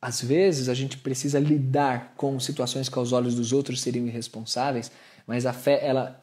Às 0.02 0.22
vezes 0.22 0.68
a 0.68 0.74
gente 0.74 0.98
precisa 0.98 1.40
lidar 1.40 2.14
com 2.18 2.40
situações 2.40 2.90
que 2.90 2.98
aos 2.98 3.14
olhos 3.14 3.36
dos 3.36 3.54
outros 3.54 3.82
seriam 3.82 4.06
irresponsáveis, 4.06 4.92
mas 5.26 5.46
a 5.46 5.54
fé 5.54 5.80
ela 5.86 6.20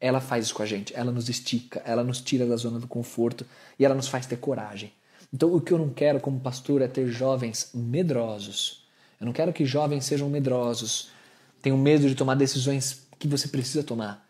ela 0.00 0.20
faz 0.20 0.46
isso 0.46 0.54
com 0.54 0.64
a 0.64 0.66
gente. 0.66 0.92
Ela 0.96 1.12
nos 1.12 1.28
estica, 1.28 1.80
ela 1.84 2.02
nos 2.02 2.20
tira 2.20 2.44
da 2.44 2.56
zona 2.56 2.80
do 2.80 2.88
conforto 2.88 3.46
e 3.78 3.84
ela 3.84 3.94
nos 3.94 4.08
faz 4.08 4.26
ter 4.26 4.36
coragem. 4.36 4.92
Então, 5.32 5.54
o 5.54 5.60
que 5.60 5.72
eu 5.72 5.78
não 5.78 5.90
quero 5.90 6.18
como 6.18 6.40
pastor 6.40 6.82
é 6.82 6.88
ter 6.88 7.06
jovens 7.06 7.70
medrosos. 7.72 8.84
Eu 9.20 9.26
não 9.26 9.32
quero 9.32 9.52
que 9.52 9.64
jovens 9.64 10.04
sejam 10.04 10.28
medrosos, 10.28 11.10
tenham 11.62 11.78
medo 11.78 12.08
de 12.08 12.14
tomar 12.14 12.34
decisões 12.34 13.06
que 13.18 13.28
você 13.28 13.46
precisa 13.46 13.84
tomar. 13.84 14.26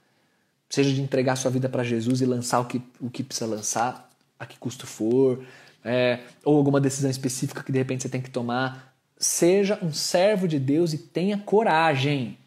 Seja 0.69 0.93
de 0.93 1.01
entregar 1.01 1.37
sua 1.37 1.51
vida 1.51 1.69
para 1.69 1.83
Jesus 1.83 2.21
e 2.21 2.27
lançar 2.27 2.61
o 2.61 2.67
que, 2.67 2.81
o 3.01 3.11
que 3.11 3.23
precisa 3.23 3.47
lançar, 3.47 4.11
a 4.39 4.47
que 4.47 4.59
custo 4.59 4.87
for, 4.87 5.43
é, 5.85 6.21
ou 6.45 6.57
alguma 6.57 6.81
decisão 6.81 7.11
específica 7.11 7.63
que 7.63 7.73
de 7.73 7.79
repente 7.79 8.03
você 8.03 8.09
tem 8.09 8.21
que 8.21 8.31
tomar. 8.31 8.95
Seja 9.19 9.79
um 9.83 9.93
servo 9.93 10.47
de 10.47 10.59
Deus 10.59 10.93
e 10.93 10.99
tenha 10.99 11.39
coragem. 11.39 12.39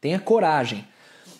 Tenha 0.00 0.18
coragem. 0.18 0.86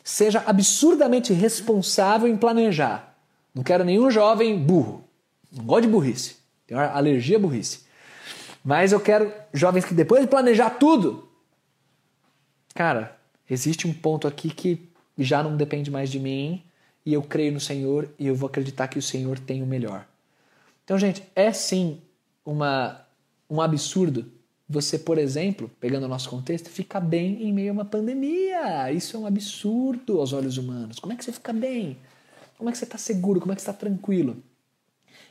Seja 0.02 0.42
absurdamente 0.46 1.32
responsável 1.32 2.28
em 2.28 2.36
planejar. 2.36 3.14
Não 3.54 3.62
quero 3.62 3.84
nenhum 3.84 4.10
jovem 4.10 4.58
burro. 4.58 5.04
Não 5.52 5.64
gosto 5.64 5.82
de 5.82 5.88
burrice. 5.88 6.36
Tenho 6.66 6.80
alergia 6.80 7.36
à 7.36 7.40
burrice. 7.40 7.80
Mas 8.64 8.92
eu 8.92 9.00
quero 9.00 9.32
jovens 9.52 9.84
que 9.84 9.94
depois 9.94 10.22
de 10.22 10.26
planejar 10.26 10.70
tudo, 10.70 11.23
cara, 12.74 13.16
existe 13.48 13.86
um 13.86 13.92
ponto 13.94 14.28
aqui 14.28 14.50
que 14.50 14.88
já 15.16 15.42
não 15.42 15.56
depende 15.56 15.90
mais 15.90 16.10
de 16.10 16.18
mim 16.18 16.62
e 17.06 17.12
eu 17.12 17.22
creio 17.22 17.52
no 17.52 17.60
Senhor 17.60 18.12
e 18.18 18.26
eu 18.26 18.34
vou 18.34 18.48
acreditar 18.48 18.88
que 18.88 18.98
o 18.98 19.02
Senhor 19.02 19.38
tem 19.38 19.62
o 19.62 19.66
melhor. 19.66 20.06
Então, 20.84 20.98
gente, 20.98 21.22
é 21.34 21.52
sim 21.52 22.02
uma, 22.44 23.06
um 23.48 23.60
absurdo 23.60 24.30
você, 24.68 24.98
por 24.98 25.18
exemplo, 25.18 25.70
pegando 25.78 26.04
o 26.04 26.08
nosso 26.08 26.28
contexto, 26.30 26.70
ficar 26.70 27.00
bem 27.00 27.42
em 27.42 27.52
meio 27.52 27.70
a 27.70 27.72
uma 27.74 27.84
pandemia. 27.84 28.90
Isso 28.92 29.16
é 29.16 29.20
um 29.20 29.26
absurdo 29.26 30.18
aos 30.18 30.32
olhos 30.32 30.56
humanos. 30.56 30.98
Como 30.98 31.12
é 31.12 31.16
que 31.16 31.24
você 31.24 31.32
fica 31.32 31.52
bem? 31.52 31.98
Como 32.56 32.70
é 32.70 32.72
que 32.72 32.78
você 32.78 32.84
está 32.84 32.96
seguro? 32.96 33.40
Como 33.40 33.52
é 33.52 33.56
que 33.56 33.62
você 33.62 33.70
está 33.70 33.78
tranquilo? 33.78 34.42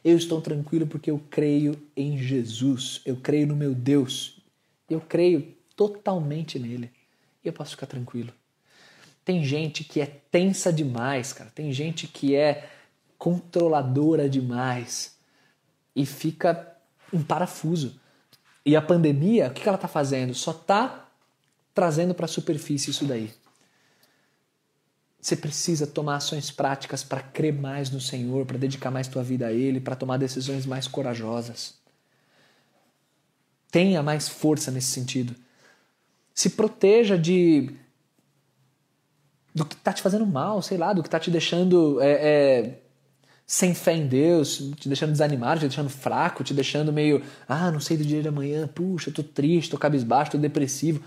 Eu 0.03 0.17
estou 0.17 0.39
tranquilo 0.39 0.85
porque 0.85 1.09
eu 1.09 1.19
creio 1.29 1.75
em 1.95 2.17
Jesus. 2.17 3.01
Eu 3.05 3.15
creio 3.15 3.47
no 3.47 3.55
meu 3.55 3.73
Deus. 3.73 4.39
Eu 4.89 5.01
creio 5.01 5.55
totalmente 5.75 6.59
nele. 6.59 6.91
E 7.43 7.47
eu 7.47 7.53
posso 7.53 7.71
ficar 7.71 7.87
tranquilo. 7.87 8.33
Tem 9.25 9.43
gente 9.43 9.83
que 9.83 10.01
é 10.01 10.05
tensa 10.05 10.71
demais, 10.71 11.33
cara. 11.33 11.49
Tem 11.53 11.71
gente 11.71 12.07
que 12.07 12.35
é 12.35 12.69
controladora 13.17 14.29
demais 14.29 15.17
e 15.95 16.05
fica 16.05 16.75
em 17.11 17.21
parafuso. 17.21 17.99
E 18.65 18.75
a 18.75 18.81
pandemia, 18.81 19.47
o 19.47 19.53
que 19.53 19.67
ela 19.67 19.75
está 19.75 19.87
fazendo? 19.87 20.33
Só 20.33 20.51
está 20.51 21.09
trazendo 21.73 22.13
para 22.13 22.25
a 22.25 22.29
superfície 22.29 22.91
isso 22.91 23.05
daí. 23.05 23.33
Você 25.19 25.37
precisa 25.37 25.87
tomar 25.87 26.17
ações 26.17 26.51
práticas 26.51 27.01
para 27.01 27.21
crer 27.21 27.53
mais 27.53 27.89
no 27.89 28.01
Senhor, 28.01 28.45
para 28.45 28.57
dedicar 28.57 28.91
mais 28.91 29.07
tua 29.07 29.23
vida 29.23 29.47
a 29.47 29.53
Ele, 29.53 29.79
para 29.79 29.95
tomar 29.95 30.17
decisões 30.17 30.65
mais 30.65 30.85
corajosas. 30.85 31.75
Tenha 33.71 34.03
mais 34.03 34.27
força 34.27 34.69
nesse 34.69 34.91
sentido. 34.91 35.33
Se 36.33 36.51
proteja 36.51 37.17
de 37.17 37.75
do 39.53 39.65
que 39.65 39.75
está 39.75 39.93
te 39.93 40.01
fazendo 40.01 40.25
mal, 40.25 40.61
sei 40.61 40.77
lá, 40.77 40.93
do 40.93 41.03
que 41.03 41.07
está 41.07 41.19
te 41.19 41.29
deixando 41.29 42.01
é, 42.01 42.11
é, 42.11 42.81
sem 43.45 43.73
fé 43.75 43.93
em 43.93 44.07
Deus, 44.07 44.57
te 44.77 44.87
deixando 44.87 45.11
desanimado, 45.11 45.59
te 45.59 45.67
deixando 45.67 45.89
fraco, 45.89 46.43
te 46.43 46.53
deixando 46.53 46.91
meio, 46.91 47.21
ah, 47.47 47.69
não 47.71 47.79
sei 47.79 47.95
do 47.95 48.03
dia 48.03 48.21
de 48.21 48.27
amanhã, 48.27 48.67
puxa, 48.67 49.11
tô 49.11 49.21
triste, 49.21 49.69
tô 49.69 49.77
cabisbaixo, 49.77 50.31
tô 50.31 50.37
depressivo. 50.37 51.03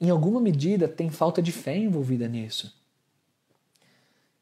Em 0.00 0.10
alguma 0.10 0.40
medida 0.40 0.88
tem 0.88 1.10
falta 1.10 1.42
de 1.42 1.52
fé 1.52 1.76
envolvida 1.76 2.26
nisso. 2.28 2.72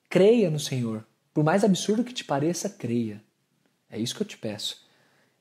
Creia 0.09 0.51
no 0.51 0.61
Senhor. 0.61 1.05
Por 1.35 1.43
mais 1.43 1.65
absurdo 1.65 2.05
que 2.05 2.15
te 2.15 2.25
pareça, 2.25 2.69
creia. 2.71 3.23
É 3.91 3.99
isso 3.99 4.15
que 4.15 4.23
eu 4.23 4.27
te 4.27 4.39
peço. 4.39 4.85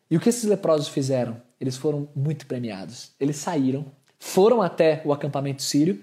E 0.10 0.18
o 0.18 0.20
que 0.20 0.30
esses 0.30 0.44
leprosos 0.44 0.88
fizeram? 0.88 1.42
Eles 1.60 1.78
foram 1.78 2.10
muito 2.16 2.46
premiados. 2.46 3.12
Eles 3.20 3.38
saíram, 3.38 3.92
foram 4.26 4.60
até 4.60 5.04
o 5.06 5.14
acampamento 5.14 5.62
sírio, 5.62 6.02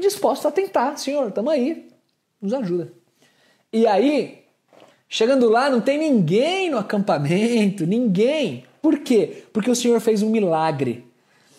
dispostos 0.00 0.46
a 0.46 0.50
tentar. 0.50 0.96
Senhor, 0.96 1.28
estamos 1.28 1.52
aí, 1.52 1.88
nos 2.40 2.54
ajuda. 2.54 2.90
E 3.70 3.86
aí, 3.86 4.44
chegando 5.08 5.50
lá, 5.50 5.68
não 5.68 5.80
tem 5.80 5.98
ninguém 5.98 6.70
no 6.70 6.78
acampamento, 6.78 7.86
ninguém. 7.86 8.64
Por 8.80 8.98
quê? 9.00 9.44
Porque 9.52 9.70
o 9.70 9.76
Senhor 9.76 10.00
fez 10.00 10.22
um 10.22 10.30
milagre. 10.30 11.06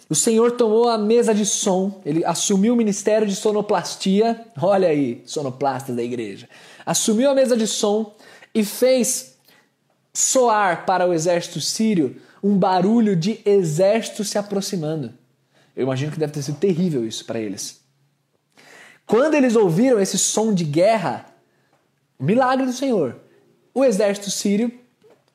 O 0.09 0.15
Senhor 0.15 0.53
tomou 0.53 0.89
a 0.89 0.97
mesa 0.97 1.35
de 1.35 1.45
som, 1.45 2.01
ele 2.03 2.25
assumiu 2.25 2.73
o 2.73 2.77
ministério 2.77 3.27
de 3.27 3.35
sonoplastia. 3.35 4.43
Olha 4.59 4.87
aí, 4.87 5.21
sonoplastas 5.25 5.95
da 5.95 6.03
igreja. 6.03 6.49
Assumiu 6.83 7.29
a 7.29 7.35
mesa 7.35 7.55
de 7.55 7.67
som 7.67 8.15
e 8.53 8.65
fez 8.65 9.37
soar 10.11 10.85
para 10.85 11.07
o 11.07 11.13
exército 11.13 11.61
sírio 11.61 12.19
um 12.43 12.57
barulho 12.57 13.15
de 13.15 13.39
exército 13.45 14.23
se 14.23 14.37
aproximando. 14.37 15.13
Eu 15.75 15.83
imagino 15.83 16.11
que 16.11 16.19
deve 16.19 16.33
ter 16.33 16.41
sido 16.41 16.57
terrível 16.57 17.05
isso 17.05 17.25
para 17.25 17.39
eles. 17.39 17.81
Quando 19.05 19.35
eles 19.35 19.55
ouviram 19.55 19.99
esse 19.99 20.17
som 20.17 20.53
de 20.53 20.63
guerra, 20.63 21.25
milagre 22.19 22.65
do 22.65 22.73
Senhor, 22.73 23.17
o 23.73 23.83
exército 23.83 24.31
sírio 24.31 24.71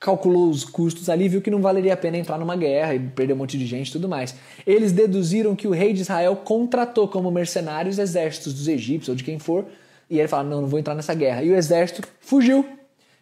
calculou 0.00 0.48
os 0.48 0.64
custos 0.64 1.10
ali, 1.10 1.28
viu 1.28 1.42
que 1.42 1.50
não 1.50 1.60
valeria 1.60 1.92
a 1.92 1.96
pena 1.96 2.16
entrar 2.16 2.38
numa 2.38 2.56
guerra 2.56 2.94
e 2.94 2.98
perder 2.98 3.34
um 3.34 3.36
monte 3.36 3.58
de 3.58 3.66
gente 3.66 3.88
e 3.88 3.92
tudo 3.92 4.08
mais. 4.08 4.34
Eles 4.66 4.92
deduziram 4.92 5.54
que 5.54 5.68
o 5.68 5.72
rei 5.72 5.92
de 5.92 6.00
Israel 6.00 6.34
contratou 6.36 7.06
como 7.06 7.30
mercenários 7.30 7.98
exércitos 7.98 8.54
dos 8.54 8.66
egípcios 8.66 9.10
ou 9.10 9.14
de 9.14 9.22
quem 9.22 9.38
for, 9.38 9.66
e 10.08 10.18
ele 10.18 10.26
fala: 10.26 10.42
não, 10.44 10.62
não 10.62 10.68
vou 10.68 10.78
entrar 10.78 10.94
nessa 10.94 11.14
guerra. 11.14 11.42
E 11.42 11.50
o 11.50 11.54
exército 11.54 12.02
fugiu. 12.18 12.66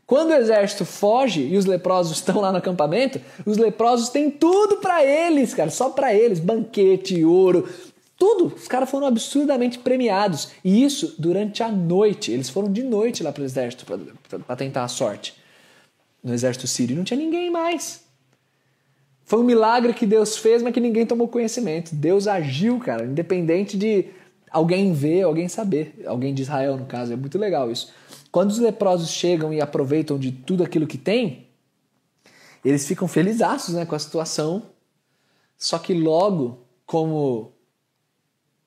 Quando 0.08 0.30
o 0.30 0.34
exército 0.34 0.86
foge 0.86 1.42
e 1.42 1.58
os 1.58 1.66
leprosos 1.66 2.16
estão 2.16 2.40
lá 2.40 2.50
no 2.50 2.56
acampamento, 2.56 3.20
os 3.44 3.58
leprosos 3.58 4.08
têm 4.08 4.30
tudo 4.30 4.78
para 4.78 5.04
eles, 5.04 5.52
cara, 5.52 5.70
só 5.70 5.90
para 5.90 6.14
eles, 6.14 6.40
banquete, 6.40 7.22
ouro, 7.26 7.68
tudo. 8.16 8.46
Os 8.46 8.66
caras 8.66 8.90
foram 8.90 9.06
absurdamente 9.06 9.78
premiados. 9.78 10.48
E 10.64 10.82
isso 10.82 11.14
durante 11.18 11.62
a 11.62 11.68
noite. 11.68 12.32
Eles 12.32 12.48
foram 12.48 12.72
de 12.72 12.82
noite 12.82 13.22
lá 13.22 13.30
para 13.30 13.42
o 13.42 13.44
exército 13.44 13.84
para 13.84 14.56
tentar 14.56 14.84
a 14.84 14.88
sorte 14.88 15.34
no 16.24 16.32
exército 16.32 16.66
sírio. 16.66 16.96
Não 16.96 17.04
tinha 17.04 17.20
ninguém 17.20 17.50
mais. 17.50 18.02
Foi 19.24 19.38
um 19.38 19.44
milagre 19.44 19.92
que 19.92 20.06
Deus 20.06 20.38
fez, 20.38 20.62
mas 20.62 20.72
que 20.72 20.80
ninguém 20.80 21.04
tomou 21.04 21.28
conhecimento. 21.28 21.94
Deus 21.94 22.26
agiu, 22.26 22.78
cara, 22.78 23.04
independente 23.04 23.76
de 23.76 24.06
alguém 24.50 24.92
ver, 24.92 25.22
alguém 25.22 25.48
saber. 25.48 26.02
Alguém 26.06 26.34
de 26.34 26.42
Israel, 26.42 26.76
no 26.76 26.86
caso. 26.86 27.12
É 27.12 27.16
muito 27.16 27.38
legal 27.38 27.70
isso. 27.70 27.92
Quando 28.30 28.50
os 28.50 28.58
leprosos 28.58 29.10
chegam 29.10 29.52
e 29.52 29.60
aproveitam 29.60 30.18
de 30.18 30.32
tudo 30.32 30.62
aquilo 30.62 30.86
que 30.86 30.98
tem, 30.98 31.48
eles 32.64 32.86
ficam 32.86 33.08
felizaços 33.08 33.74
né, 33.74 33.86
com 33.86 33.94
a 33.94 33.98
situação. 33.98 34.62
Só 35.56 35.78
que 35.78 35.94
logo, 35.94 36.66
como 36.86 37.52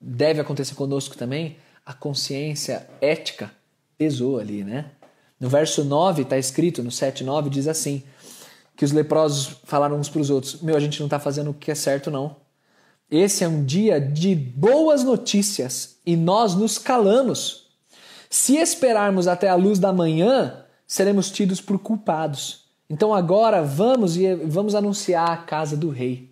deve 0.00 0.40
acontecer 0.40 0.74
conosco 0.74 1.16
também, 1.16 1.56
a 1.84 1.92
consciência 1.92 2.88
ética 3.00 3.50
pesou 3.96 4.38
ali, 4.38 4.64
né? 4.64 4.90
No 5.38 5.48
verso 5.48 5.84
9 5.84 6.22
está 6.22 6.38
escrito, 6.38 6.82
no 6.82 6.90
7, 6.90 7.24
9, 7.24 7.50
diz 7.50 7.66
assim: 7.66 8.02
que 8.76 8.84
os 8.84 8.92
leprosos 8.92 9.58
falaram 9.64 9.98
uns 9.98 10.08
para 10.08 10.20
os 10.20 10.30
outros: 10.30 10.60
Meu, 10.60 10.76
a 10.76 10.80
gente 10.80 10.98
não 11.00 11.06
está 11.06 11.18
fazendo 11.18 11.50
o 11.50 11.54
que 11.54 11.70
é 11.70 11.74
certo, 11.74 12.10
não. 12.10 12.36
Esse 13.12 13.44
é 13.44 13.48
um 13.48 13.62
dia 13.62 14.00
de 14.00 14.34
boas 14.34 15.04
notícias 15.04 15.98
e 16.06 16.16
nós 16.16 16.54
nos 16.54 16.78
calamos. 16.78 17.66
Se 18.30 18.56
esperarmos 18.56 19.28
até 19.28 19.50
a 19.50 19.54
luz 19.54 19.78
da 19.78 19.92
manhã, 19.92 20.64
seremos 20.86 21.30
tidos 21.30 21.60
por 21.60 21.78
culpados. 21.78 22.64
Então 22.88 23.12
agora 23.12 23.62
vamos 23.62 24.16
e 24.16 24.34
vamos 24.34 24.74
anunciar 24.74 25.28
a 25.30 25.36
casa 25.36 25.76
do 25.76 25.90
rei. 25.90 26.30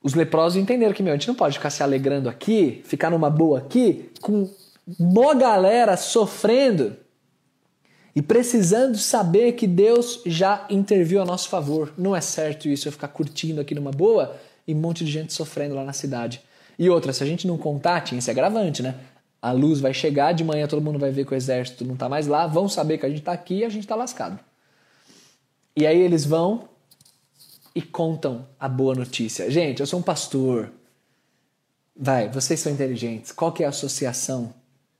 Os 0.00 0.14
leprosos 0.14 0.62
entenderam 0.62 0.94
que 0.94 1.02
meu, 1.02 1.12
a 1.12 1.16
gente 1.16 1.26
não 1.26 1.34
pode 1.34 1.58
ficar 1.58 1.70
se 1.70 1.82
alegrando 1.82 2.28
aqui, 2.28 2.82
ficar 2.84 3.10
numa 3.10 3.30
boa 3.30 3.58
aqui, 3.58 4.12
com 4.20 4.48
uma 4.96 5.34
galera 5.34 5.96
sofrendo 5.96 6.96
e 8.14 8.22
precisando 8.22 8.96
saber 8.96 9.54
que 9.54 9.66
Deus 9.66 10.22
já 10.24 10.64
interviu 10.70 11.20
a 11.20 11.24
nosso 11.24 11.48
favor. 11.48 11.92
Não 11.98 12.14
é 12.14 12.20
certo 12.20 12.68
isso, 12.68 12.86
eu 12.86 12.92
ficar 12.92 13.08
curtindo 13.08 13.60
aqui 13.60 13.74
numa 13.74 13.90
boa 13.90 14.38
e 14.66 14.74
um 14.74 14.78
monte 14.78 15.04
de 15.04 15.10
gente 15.10 15.32
sofrendo 15.32 15.74
lá 15.74 15.84
na 15.84 15.92
cidade. 15.92 16.40
E 16.78 16.88
outra, 16.88 17.12
se 17.12 17.22
a 17.22 17.26
gente 17.26 17.46
não 17.46 17.58
contar, 17.58 18.00
tinha 18.00 18.18
esse 18.18 18.30
agravante, 18.30 18.82
né? 18.82 18.98
a 19.42 19.50
luz 19.50 19.80
vai 19.80 19.92
chegar, 19.92 20.32
de 20.32 20.44
manhã 20.44 20.68
todo 20.68 20.80
mundo 20.80 21.00
vai 21.00 21.10
ver 21.10 21.26
que 21.26 21.34
o 21.34 21.36
exército 21.36 21.84
não 21.84 21.94
está 21.94 22.08
mais 22.08 22.28
lá, 22.28 22.46
vão 22.46 22.68
saber 22.68 22.96
que 22.98 23.04
a 23.04 23.08
gente 23.08 23.18
está 23.18 23.32
aqui 23.32 23.56
e 23.56 23.64
a 23.64 23.68
gente 23.68 23.82
está 23.82 23.96
lascado. 23.96 24.38
E 25.74 25.84
aí 25.84 25.98
eles 26.00 26.24
vão 26.24 26.68
e 27.74 27.82
contam 27.82 28.46
a 28.60 28.68
boa 28.68 28.94
notícia. 28.94 29.50
Gente, 29.50 29.80
eu 29.80 29.86
sou 29.86 29.98
um 29.98 30.02
pastor. 30.02 30.70
Vai, 31.96 32.28
vocês 32.28 32.60
são 32.60 32.72
inteligentes. 32.72 33.32
Qual 33.32 33.50
que 33.50 33.64
é 33.64 33.66
a 33.66 33.70
associação 33.70 34.54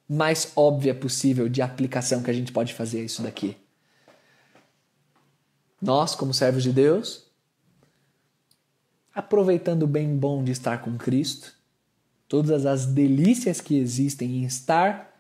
mais 0.09 0.51
óbvia 0.57 0.95
possível 0.95 1.49
de 1.49 1.63
aplicação 1.63 2.23
que 2.23 2.31
a 2.31 2.35
gente 2.35 2.51
pode 2.51 2.75
fazer 2.75 3.01
a 3.01 3.05
isso 3.05 3.23
daqui? 3.23 3.57
Nós, 5.81 6.17
como 6.17 6.35
servos 6.35 6.65
de 6.65 6.73
Deus, 6.73 7.27
aproveitando 9.15 9.83
o 9.83 9.87
bem 9.87 10.17
bom 10.17 10.43
de 10.43 10.53
estar 10.53 10.79
com 10.79 10.97
Cristo, 10.97 11.53
todas 12.29 12.65
as 12.65 12.87
delícias 12.87 13.61
que 13.61 13.77
existem 13.77 14.39
em 14.39 14.45
estar 14.45 15.13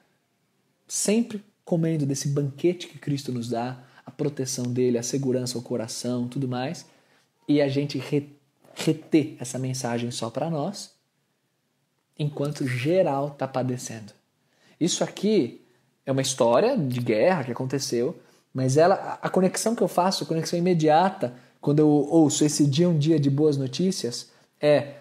sempre 0.89 1.45
comendo 1.65 2.05
desse 2.05 2.29
banquete 2.29 2.89
que 2.89 2.99
Cristo 2.99 3.33
nos 3.33 3.49
dá, 3.51 3.79
a 4.05 4.11
proteção 4.11 4.65
dele, 4.65 4.99
a 4.99 5.03
segurança 5.03 5.57
ao 5.57 5.63
coração, 5.63 6.27
tudo 6.27 6.49
mais, 6.49 6.87
e 7.49 7.61
a 7.61 7.69
gente 7.69 8.03
reter 8.75 9.37
essa 9.39 9.59
mensagem 9.59 10.11
só 10.11 10.29
para 10.29 10.51
nós, 10.51 10.93
enquanto 12.19 12.67
geral 12.67 13.29
está 13.29 13.47
padecendo. 13.47 14.13
Isso 14.81 15.05
aqui 15.05 15.65
é 16.05 16.13
uma 16.13 16.23
história 16.23 16.77
de 16.77 17.01
guerra 17.01 17.45
que 17.45 17.53
aconteceu, 17.53 18.21
mas 18.53 18.77
ela, 18.77 19.19
a 19.23 19.31
conexão 19.31 19.75
que 19.75 19.83
eu 19.83 19.89
faço, 19.89 20.25
a 20.25 20.27
conexão 20.27 20.59
imediata, 20.59 21.35
quando 21.63 21.79
eu 21.79 21.89
ouço 21.89 22.45
esse 22.45 22.67
dia 22.67 22.89
um 22.89 22.99
dia 22.99 23.21
de 23.21 23.31
boas 23.31 23.57
notícias, 23.57 24.31
é 24.61 24.97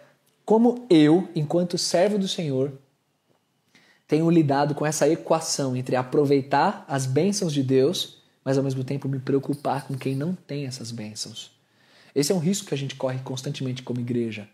como 0.45 0.85
eu, 0.91 1.27
enquanto 1.35 1.75
servo 1.75 2.19
do 2.19 2.27
Senhor, 2.27 2.71
tenho 4.07 4.29
lidado 4.29 4.75
com 4.75 4.85
essa 4.85 5.09
equação 5.09 5.75
entre 5.75 5.95
aproveitar 5.95 6.85
as 6.87 7.07
bênçãos 7.07 7.51
de 7.51 7.63
Deus, 7.63 8.17
mas 8.45 8.59
ao 8.59 8.63
mesmo 8.63 8.83
tempo 8.83 9.09
me 9.09 9.17
preocupar 9.17 9.87
com 9.87 9.95
quem 9.95 10.15
não 10.15 10.35
tem 10.35 10.67
essas 10.67 10.91
bênçãos. 10.91 11.51
Esse 12.13 12.31
é 12.31 12.35
um 12.35 12.39
risco 12.39 12.67
que 12.67 12.75
a 12.75 12.77
gente 12.77 12.95
corre 12.95 13.19
constantemente 13.19 13.81
como 13.81 13.99
igreja. 13.99 14.47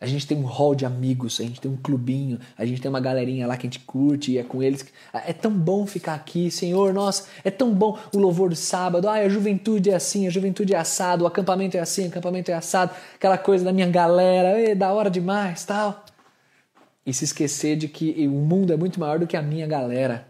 A 0.00 0.06
gente 0.06 0.28
tem 0.28 0.38
um 0.38 0.44
hall 0.44 0.76
de 0.76 0.86
amigos, 0.86 1.40
a 1.40 1.42
gente 1.42 1.60
tem 1.60 1.68
um 1.68 1.76
clubinho, 1.76 2.38
a 2.56 2.64
gente 2.64 2.80
tem 2.80 2.88
uma 2.88 3.00
galerinha 3.00 3.48
lá 3.48 3.56
que 3.56 3.66
a 3.66 3.70
gente 3.70 3.80
curte 3.80 4.32
e 4.32 4.38
é 4.38 4.44
com 4.44 4.62
eles. 4.62 4.86
É 5.12 5.32
tão 5.32 5.50
bom 5.50 5.86
ficar 5.86 6.14
aqui, 6.14 6.52
Senhor, 6.52 6.94
nossa, 6.94 7.26
é 7.42 7.50
tão 7.50 7.74
bom 7.74 7.98
o 8.14 8.18
louvor 8.18 8.50
do 8.50 8.56
sábado. 8.56 9.08
Ah, 9.08 9.14
a 9.14 9.28
juventude 9.28 9.90
é 9.90 9.96
assim, 9.96 10.26
a 10.26 10.30
juventude 10.30 10.72
é 10.72 10.78
assado, 10.78 11.24
o 11.24 11.26
acampamento 11.26 11.76
é 11.76 11.80
assim, 11.80 12.04
o 12.04 12.08
acampamento 12.08 12.48
é 12.50 12.54
assado, 12.54 12.92
aquela 13.16 13.36
coisa 13.36 13.64
da 13.64 13.72
minha 13.72 13.88
galera, 13.88 14.60
é 14.60 14.74
da 14.74 14.92
hora 14.92 15.10
demais, 15.10 15.64
tal. 15.64 16.04
E 17.04 17.12
se 17.12 17.24
esquecer 17.24 17.76
de 17.76 17.88
que 17.88 18.26
o 18.28 18.30
mundo 18.30 18.72
é 18.72 18.76
muito 18.76 19.00
maior 19.00 19.18
do 19.18 19.26
que 19.26 19.36
a 19.36 19.42
minha 19.42 19.66
galera. 19.66 20.28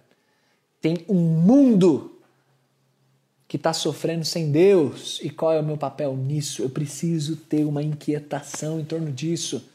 Tem 0.80 1.04
um 1.08 1.20
mundo 1.20 2.17
que 3.48 3.56
está 3.56 3.72
sofrendo 3.72 4.26
sem 4.26 4.52
Deus. 4.52 5.18
E 5.22 5.30
qual 5.30 5.54
é 5.54 5.58
o 5.58 5.64
meu 5.64 5.78
papel 5.78 6.14
nisso? 6.14 6.62
Eu 6.62 6.68
preciso 6.68 7.34
ter 7.34 7.64
uma 7.64 7.82
inquietação 7.82 8.78
em 8.78 8.84
torno 8.84 9.10
disso. 9.10 9.66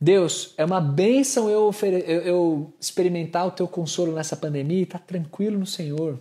Deus, 0.00 0.54
é 0.56 0.64
uma 0.64 0.80
bênção 0.80 1.48
eu, 1.48 1.70
eu, 1.82 2.20
eu 2.22 2.72
experimentar 2.80 3.46
o 3.46 3.50
teu 3.50 3.68
consolo 3.68 4.12
nessa 4.12 4.36
pandemia 4.36 4.80
e 4.80 4.82
estar 4.82 4.98
tá 4.98 5.04
tranquilo 5.06 5.58
no 5.58 5.66
Senhor. 5.66 6.18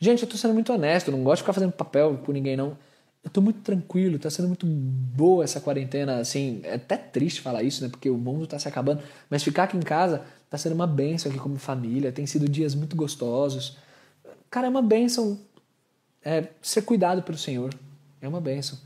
Gente, 0.00 0.22
eu 0.22 0.24
estou 0.26 0.38
sendo 0.38 0.52
muito 0.52 0.72
honesto, 0.72 1.10
não 1.10 1.22
gosto 1.22 1.36
de 1.36 1.42
ficar 1.44 1.52
fazendo 1.52 1.72
papel 1.72 2.20
com 2.24 2.32
ninguém, 2.32 2.56
não. 2.56 2.76
Eu 3.22 3.28
estou 3.28 3.42
muito 3.42 3.60
tranquilo, 3.60 4.16
está 4.16 4.28
sendo 4.28 4.48
muito 4.48 4.66
boa 4.66 5.44
essa 5.44 5.58
quarentena, 5.58 6.18
assim, 6.18 6.60
é 6.62 6.74
até 6.74 6.96
triste 6.96 7.40
falar 7.40 7.62
isso, 7.62 7.82
né, 7.82 7.88
porque 7.88 8.10
o 8.10 8.18
mundo 8.18 8.44
está 8.44 8.58
se 8.58 8.68
acabando, 8.68 9.02
mas 9.30 9.42
ficar 9.42 9.62
aqui 9.62 9.78
em 9.78 9.80
casa 9.80 10.22
está 10.44 10.58
sendo 10.58 10.74
uma 10.74 10.86
bênção 10.86 11.30
aqui 11.30 11.40
como 11.40 11.56
família, 11.56 12.12
tem 12.12 12.26
sido 12.26 12.46
dias 12.46 12.74
muito 12.74 12.94
gostosos. 12.94 13.78
Cara, 14.50 14.66
é 14.66 14.70
uma 14.70 14.82
bênção 14.82 15.40
é, 16.24 16.48
ser 16.62 16.82
cuidado 16.82 17.22
pelo 17.22 17.36
Senhor. 17.36 17.74
É 18.20 18.26
uma 18.26 18.40
bênção. 18.40 18.78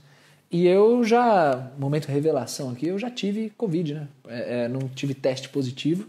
E 0.50 0.66
eu 0.66 1.04
já, 1.04 1.70
momento 1.78 2.08
revelação 2.08 2.70
aqui, 2.70 2.86
eu 2.86 2.98
já 2.98 3.10
tive 3.10 3.50
Covid, 3.50 3.94
né? 3.94 4.08
É, 4.26 4.64
é, 4.64 4.68
não 4.68 4.88
tive 4.88 5.14
teste 5.14 5.48
positivo, 5.50 6.08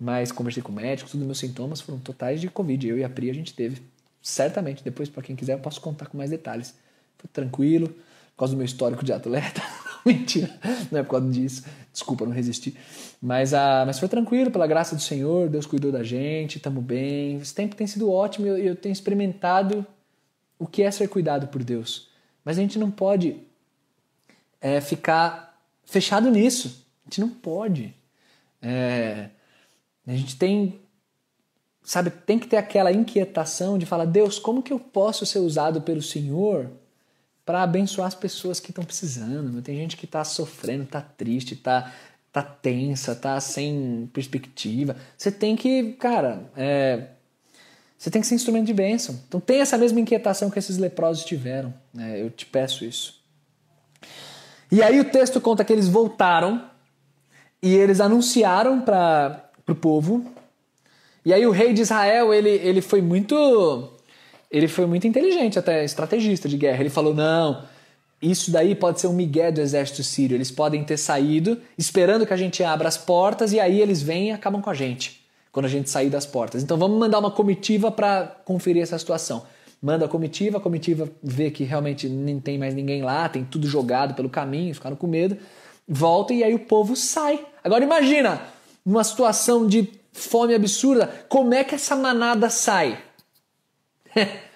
mas 0.00 0.32
conversei 0.32 0.62
com 0.62 0.72
o 0.72 0.74
médico, 0.74 1.10
todos 1.10 1.20
os 1.20 1.26
meus 1.26 1.38
sintomas 1.38 1.80
foram 1.80 1.98
totais 1.98 2.40
de 2.40 2.48
Covid. 2.48 2.88
Eu 2.88 2.98
e 2.98 3.04
a 3.04 3.08
Pri 3.08 3.30
a 3.30 3.34
gente 3.34 3.52
teve. 3.52 3.82
Certamente, 4.22 4.82
depois, 4.82 5.08
para 5.08 5.22
quem 5.22 5.36
quiser, 5.36 5.54
eu 5.54 5.58
posso 5.58 5.80
contar 5.80 6.06
com 6.06 6.16
mais 6.16 6.30
detalhes. 6.30 6.74
Foi 7.18 7.28
tranquilo, 7.30 7.88
por 7.88 8.38
causa 8.38 8.54
do 8.54 8.56
meu 8.56 8.64
histórico 8.64 9.04
de 9.04 9.12
atleta. 9.12 9.62
Mentira, 10.04 10.50
não 10.90 11.00
é 11.00 11.02
por 11.02 11.10
causa 11.10 11.30
disso. 11.30 11.64
Desculpa, 11.92 12.24
não 12.24 12.32
resisti. 12.32 12.74
Mas, 13.20 13.52
ah, 13.52 13.84
mas 13.86 13.98
foi 13.98 14.08
tranquilo, 14.08 14.50
pela 14.50 14.66
graça 14.66 14.96
do 14.96 15.02
Senhor, 15.02 15.50
Deus 15.50 15.66
cuidou 15.66 15.92
da 15.92 16.02
gente, 16.02 16.56
estamos 16.56 16.82
bem. 16.82 17.36
Esse 17.36 17.54
tempo 17.54 17.76
tem 17.76 17.86
sido 17.86 18.10
ótimo 18.10 18.46
eu, 18.46 18.56
eu 18.56 18.74
tenho 18.74 18.92
experimentado 18.94 19.86
o 20.60 20.66
que 20.66 20.82
é 20.82 20.90
ser 20.90 21.08
cuidado 21.08 21.48
por 21.48 21.64
Deus. 21.64 22.08
Mas 22.44 22.58
a 22.58 22.60
gente 22.60 22.78
não 22.78 22.90
pode 22.90 23.40
é, 24.60 24.80
ficar 24.80 25.58
fechado 25.86 26.30
nisso. 26.30 26.86
A 27.02 27.08
gente 27.08 27.20
não 27.22 27.30
pode. 27.30 27.94
É, 28.60 29.30
a 30.06 30.12
gente 30.12 30.36
tem, 30.36 30.78
sabe, 31.82 32.10
tem 32.10 32.38
que 32.38 32.46
ter 32.46 32.58
aquela 32.58 32.92
inquietação 32.92 33.78
de 33.78 33.86
falar: 33.86 34.04
Deus, 34.04 34.38
como 34.38 34.62
que 34.62 34.72
eu 34.72 34.78
posso 34.78 35.24
ser 35.24 35.38
usado 35.38 35.80
pelo 35.80 36.02
Senhor 36.02 36.70
para 37.44 37.62
abençoar 37.62 38.06
as 38.06 38.14
pessoas 38.14 38.60
que 38.60 38.70
estão 38.70 38.84
precisando? 38.84 39.62
Tem 39.62 39.76
gente 39.76 39.96
que 39.96 40.04
está 40.04 40.22
sofrendo, 40.24 40.84
está 40.84 41.00
triste, 41.00 41.54
está 41.54 41.90
tá 42.30 42.42
tensa, 42.42 43.16
tá 43.16 43.40
sem 43.40 44.10
perspectiva. 44.12 44.94
Você 45.16 45.32
tem 45.32 45.56
que, 45.56 45.94
cara, 45.94 46.50
é, 46.54 47.08
você 48.00 48.10
tem 48.10 48.22
que 48.22 48.26
ser 48.26 48.34
instrumento 48.34 48.64
de 48.64 48.72
bênção. 48.72 49.20
Então 49.28 49.38
tem 49.38 49.60
essa 49.60 49.76
mesma 49.76 50.00
inquietação 50.00 50.48
que 50.48 50.58
esses 50.58 50.78
leprosos 50.78 51.22
tiveram. 51.22 51.74
Né? 51.92 52.18
Eu 52.18 52.30
te 52.30 52.46
peço 52.46 52.82
isso. 52.82 53.20
E 54.72 54.82
aí 54.82 54.98
o 54.98 55.04
texto 55.04 55.38
conta 55.38 55.62
que 55.66 55.70
eles 55.70 55.86
voltaram 55.86 56.64
e 57.62 57.74
eles 57.74 58.00
anunciaram 58.00 58.80
para 58.80 59.50
o 59.68 59.74
povo. 59.74 60.24
E 61.26 61.34
aí 61.34 61.46
o 61.46 61.50
rei 61.50 61.74
de 61.74 61.82
Israel 61.82 62.32
ele, 62.32 62.48
ele 62.48 62.80
foi 62.80 63.02
muito 63.02 63.92
ele 64.50 64.66
foi 64.66 64.86
muito 64.86 65.06
inteligente, 65.06 65.58
até 65.58 65.84
estrategista 65.84 66.48
de 66.48 66.56
guerra. 66.56 66.80
Ele 66.80 66.88
falou: 66.88 67.14
não, 67.14 67.64
isso 68.22 68.50
daí 68.50 68.74
pode 68.74 68.98
ser 68.98 69.08
um 69.08 69.12
migué 69.12 69.52
do 69.52 69.60
exército 69.60 70.02
sírio. 70.02 70.34
Eles 70.34 70.50
podem 70.50 70.82
ter 70.84 70.96
saído 70.96 71.60
esperando 71.76 72.24
que 72.24 72.32
a 72.32 72.38
gente 72.38 72.64
abra 72.64 72.88
as 72.88 72.96
portas 72.96 73.52
e 73.52 73.60
aí 73.60 73.78
eles 73.78 74.00
vêm 74.00 74.28
e 74.28 74.32
acabam 74.32 74.62
com 74.62 74.70
a 74.70 74.74
gente 74.74 75.19
quando 75.52 75.66
a 75.66 75.68
gente 75.68 75.90
sair 75.90 76.10
das 76.10 76.26
portas. 76.26 76.62
Então 76.62 76.76
vamos 76.76 76.98
mandar 76.98 77.18
uma 77.18 77.30
comitiva 77.30 77.90
para 77.90 78.26
conferir 78.44 78.82
essa 78.82 78.98
situação. 78.98 79.44
Manda 79.82 80.04
a 80.04 80.08
comitiva, 80.08 80.58
a 80.58 80.60
comitiva 80.60 81.10
vê 81.22 81.50
que 81.50 81.64
realmente 81.64 82.08
nem 82.08 82.38
tem 82.38 82.58
mais 82.58 82.74
ninguém 82.74 83.02
lá, 83.02 83.28
tem 83.28 83.44
tudo 83.44 83.66
jogado 83.66 84.14
pelo 84.14 84.28
caminho, 84.28 84.74
ficaram 84.74 84.96
com 84.96 85.06
medo, 85.06 85.38
volta 85.88 86.34
e 86.34 86.44
aí 86.44 86.54
o 86.54 86.58
povo 86.58 86.94
sai. 86.94 87.44
Agora 87.64 87.82
imagina, 87.82 88.42
numa 88.84 89.02
situação 89.02 89.66
de 89.66 89.90
fome 90.12 90.54
absurda, 90.54 91.24
como 91.28 91.54
é 91.54 91.64
que 91.64 91.74
essa 91.74 91.96
manada 91.96 92.50
sai? 92.50 92.98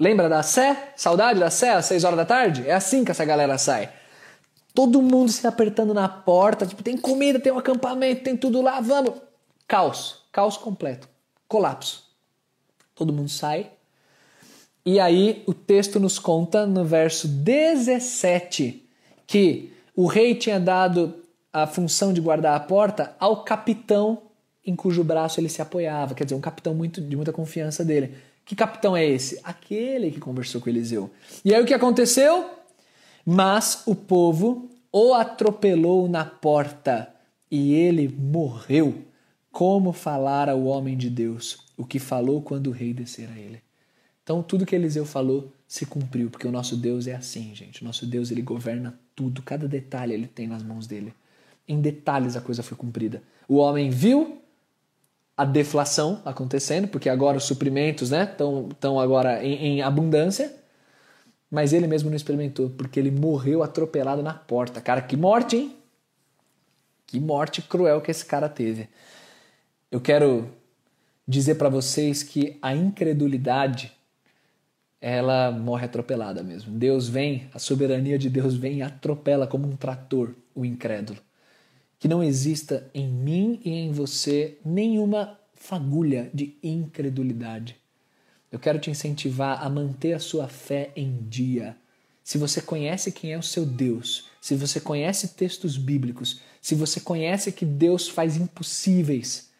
Lembra 0.00 0.28
da 0.28 0.42
Sé? 0.42 0.92
Saudade 0.96 1.38
da 1.38 1.50
Sé 1.50 1.70
às 1.70 1.86
6 1.86 2.04
horas 2.04 2.16
da 2.16 2.24
tarde? 2.24 2.66
É 2.66 2.72
assim 2.72 3.04
que 3.04 3.10
essa 3.10 3.24
galera 3.24 3.56
sai. 3.58 3.90
Todo 4.74 5.00
mundo 5.00 5.30
se 5.30 5.46
apertando 5.46 5.94
na 5.94 6.08
porta, 6.08 6.66
tipo, 6.66 6.82
tem 6.82 6.96
comida, 6.96 7.38
tem 7.38 7.52
um 7.52 7.58
acampamento, 7.58 8.24
tem 8.24 8.36
tudo 8.36 8.60
lá, 8.60 8.80
vamos. 8.80 9.14
Caos. 9.68 10.23
Caos 10.34 10.56
completo. 10.56 11.08
Colapso. 11.46 12.02
Todo 12.92 13.12
mundo 13.12 13.28
sai. 13.28 13.70
E 14.84 14.98
aí 14.98 15.44
o 15.46 15.54
texto 15.54 16.00
nos 16.00 16.18
conta 16.18 16.66
no 16.66 16.84
verso 16.84 17.28
17 17.28 18.84
que 19.28 19.72
o 19.94 20.06
rei 20.06 20.34
tinha 20.34 20.58
dado 20.58 21.14
a 21.52 21.68
função 21.68 22.12
de 22.12 22.20
guardar 22.20 22.56
a 22.56 22.60
porta 22.60 23.14
ao 23.20 23.44
capitão 23.44 24.22
em 24.66 24.74
cujo 24.74 25.04
braço 25.04 25.38
ele 25.38 25.48
se 25.48 25.62
apoiava, 25.62 26.14
quer 26.14 26.24
dizer, 26.24 26.34
um 26.34 26.40
capitão 26.40 26.74
muito, 26.74 27.00
de 27.00 27.14
muita 27.14 27.32
confiança 27.32 27.84
dele. 27.84 28.16
Que 28.44 28.56
capitão 28.56 28.96
é 28.96 29.06
esse? 29.06 29.40
Aquele 29.44 30.10
que 30.10 30.18
conversou 30.18 30.60
com 30.60 30.68
Eliseu. 30.68 31.10
E 31.44 31.54
aí 31.54 31.62
o 31.62 31.66
que 31.66 31.74
aconteceu? 31.74 32.50
Mas 33.24 33.84
o 33.86 33.94
povo 33.94 34.68
o 34.90 35.14
atropelou 35.14 36.08
na 36.08 36.24
porta 36.24 37.14
e 37.48 37.72
ele 37.72 38.08
morreu 38.08 39.13
como 39.54 39.92
falara 39.92 40.56
o 40.56 40.64
homem 40.64 40.96
de 40.96 41.08
Deus, 41.08 41.58
o 41.76 41.86
que 41.86 42.00
falou 42.00 42.42
quando 42.42 42.66
o 42.66 42.72
rei 42.72 42.92
descer 42.92 43.30
a 43.30 43.38
ele. 43.38 43.62
Então 44.20 44.42
tudo 44.42 44.66
que 44.66 44.74
Eliseu 44.74 45.06
falou 45.06 45.52
se 45.68 45.86
cumpriu, 45.86 46.28
porque 46.28 46.48
o 46.48 46.50
nosso 46.50 46.76
Deus 46.76 47.06
é 47.06 47.14
assim, 47.14 47.54
gente. 47.54 47.80
O 47.80 47.84
nosso 47.84 48.04
Deus 48.04 48.32
ele 48.32 48.42
governa 48.42 48.98
tudo, 49.14 49.42
cada 49.42 49.68
detalhe 49.68 50.12
ele 50.12 50.26
tem 50.26 50.48
nas 50.48 50.64
mãos 50.64 50.88
dele. 50.88 51.14
Em 51.68 51.80
detalhes 51.80 52.34
a 52.34 52.40
coisa 52.40 52.64
foi 52.64 52.76
cumprida. 52.76 53.22
O 53.46 53.58
homem 53.58 53.90
viu 53.90 54.42
a 55.36 55.44
deflação 55.44 56.20
acontecendo, 56.24 56.88
porque 56.88 57.08
agora 57.08 57.36
os 57.36 57.44
suprimentos 57.44 58.10
estão 58.10 58.66
né, 58.66 59.02
agora 59.04 59.44
em, 59.44 59.54
em 59.54 59.82
abundância, 59.82 60.52
mas 61.48 61.72
ele 61.72 61.86
mesmo 61.86 62.10
não 62.10 62.16
experimentou, 62.16 62.70
porque 62.70 62.98
ele 62.98 63.12
morreu 63.12 63.62
atropelado 63.62 64.20
na 64.20 64.34
porta. 64.34 64.80
Cara, 64.80 65.00
que 65.00 65.16
morte, 65.16 65.56
hein? 65.56 65.76
Que 67.06 67.20
morte 67.20 67.62
cruel 67.62 68.00
que 68.00 68.10
esse 68.10 68.26
cara 68.26 68.48
teve. 68.48 68.88
Eu 69.94 70.00
quero 70.00 70.50
dizer 71.24 71.54
para 71.54 71.68
vocês 71.68 72.24
que 72.24 72.58
a 72.60 72.74
incredulidade 72.74 73.92
ela 75.00 75.52
morre 75.52 75.84
atropelada 75.84 76.42
mesmo. 76.42 76.76
Deus 76.76 77.08
vem, 77.08 77.48
a 77.54 77.60
soberania 77.60 78.18
de 78.18 78.28
Deus 78.28 78.56
vem 78.56 78.78
e 78.78 78.82
atropela 78.82 79.46
como 79.46 79.68
um 79.68 79.76
trator 79.76 80.34
o 80.52 80.64
incrédulo. 80.64 81.20
Que 81.96 82.08
não 82.08 82.24
exista 82.24 82.90
em 82.92 83.06
mim 83.06 83.60
e 83.64 83.70
em 83.70 83.92
você 83.92 84.58
nenhuma 84.64 85.38
fagulha 85.54 86.28
de 86.34 86.58
incredulidade. 86.60 87.76
Eu 88.50 88.58
quero 88.58 88.80
te 88.80 88.90
incentivar 88.90 89.64
a 89.64 89.70
manter 89.70 90.14
a 90.14 90.18
sua 90.18 90.48
fé 90.48 90.90
em 90.96 91.18
dia. 91.28 91.76
Se 92.24 92.36
você 92.36 92.60
conhece 92.60 93.12
quem 93.12 93.32
é 93.32 93.38
o 93.38 93.44
seu 93.44 93.64
Deus, 93.64 94.28
se 94.40 94.56
você 94.56 94.80
conhece 94.80 95.36
textos 95.36 95.76
bíblicos, 95.76 96.40
se 96.60 96.74
você 96.74 96.98
conhece 96.98 97.52
que 97.52 97.64
Deus 97.64 98.08
faz 98.08 98.36
impossíveis, 98.36 99.53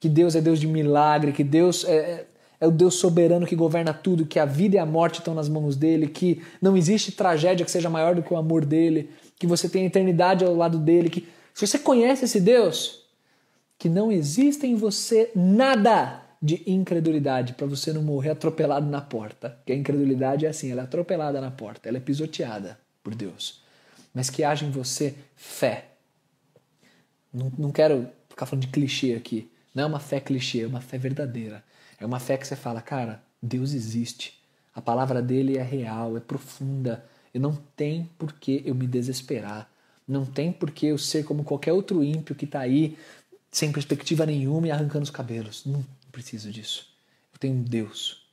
que 0.00 0.08
Deus 0.08 0.34
é 0.34 0.40
Deus 0.40 0.58
de 0.58 0.66
milagre, 0.66 1.30
que 1.30 1.44
Deus 1.44 1.84
é, 1.84 1.94
é, 1.94 2.26
é 2.60 2.66
o 2.66 2.70
Deus 2.70 2.94
soberano 2.94 3.46
que 3.46 3.54
governa 3.54 3.92
tudo, 3.92 4.26
que 4.26 4.38
a 4.38 4.46
vida 4.46 4.76
e 4.76 4.78
a 4.78 4.86
morte 4.86 5.18
estão 5.18 5.34
nas 5.34 5.48
mãos 5.48 5.76
dele, 5.76 6.08
que 6.08 6.42
não 6.60 6.76
existe 6.76 7.12
tragédia 7.12 7.64
que 7.64 7.70
seja 7.70 7.90
maior 7.90 8.14
do 8.14 8.22
que 8.22 8.32
o 8.32 8.36
amor 8.36 8.64
dele, 8.64 9.10
que 9.38 9.46
você 9.46 9.68
tem 9.68 9.84
a 9.84 9.86
eternidade 9.86 10.44
ao 10.44 10.56
lado 10.56 10.78
dele, 10.78 11.10
que 11.10 11.28
se 11.52 11.66
você 11.66 11.78
conhece 11.78 12.24
esse 12.24 12.40
Deus, 12.40 13.04
que 13.78 13.88
não 13.88 14.10
existe 14.10 14.66
em 14.66 14.74
você 14.74 15.30
nada 15.34 16.22
de 16.40 16.62
incredulidade 16.66 17.52
para 17.52 17.66
você 17.66 17.92
não 17.92 18.02
morrer 18.02 18.30
atropelado 18.30 18.86
na 18.86 19.00
porta. 19.00 19.58
Que 19.66 19.72
a 19.72 19.76
incredulidade 19.76 20.46
é 20.46 20.48
assim, 20.48 20.70
ela 20.70 20.82
é 20.82 20.84
atropelada 20.84 21.40
na 21.40 21.50
porta, 21.50 21.88
ela 21.88 21.98
é 21.98 22.00
pisoteada 22.00 22.78
por 23.02 23.14
Deus. 23.14 23.62
Mas 24.14 24.30
que 24.30 24.42
haja 24.42 24.64
em 24.64 24.70
você 24.70 25.14
fé. 25.36 25.88
Não, 27.32 27.52
não 27.58 27.70
quero 27.70 28.08
ficar 28.28 28.46
falando 28.46 28.62
de 28.62 28.68
clichê 28.68 29.14
aqui. 29.14 29.49
Não 29.74 29.84
é 29.84 29.86
uma 29.86 30.00
fé 30.00 30.20
clichê, 30.20 30.62
é 30.62 30.66
uma 30.66 30.80
fé 30.80 30.98
verdadeira. 30.98 31.62
É 31.98 32.06
uma 32.06 32.18
fé 32.18 32.36
que 32.36 32.46
você 32.46 32.56
fala, 32.56 32.80
cara, 32.80 33.22
Deus 33.42 33.72
existe. 33.72 34.40
A 34.74 34.80
palavra 34.80 35.20
dele 35.20 35.58
é 35.58 35.62
real, 35.62 36.16
é 36.16 36.20
profunda. 36.20 37.04
E 37.32 37.38
não 37.38 37.54
tem 37.76 38.10
por 38.18 38.32
que 38.32 38.62
eu 38.64 38.74
me 38.74 38.86
desesperar. 38.86 39.70
Não 40.06 40.24
tem 40.24 40.50
por 40.50 40.70
que 40.70 40.86
eu 40.86 40.98
ser 40.98 41.24
como 41.24 41.44
qualquer 41.44 41.72
outro 41.72 42.02
ímpio 42.02 42.34
que 42.34 42.44
está 42.44 42.60
aí, 42.60 42.96
sem 43.50 43.70
perspectiva 43.70 44.26
nenhuma 44.26 44.66
e 44.66 44.70
arrancando 44.70 45.04
os 45.04 45.10
cabelos. 45.10 45.64
Não 45.64 45.84
preciso 46.10 46.50
disso. 46.50 46.88
Eu 47.32 47.38
tenho 47.38 47.54
um 47.54 47.62
Deus. 47.62 48.26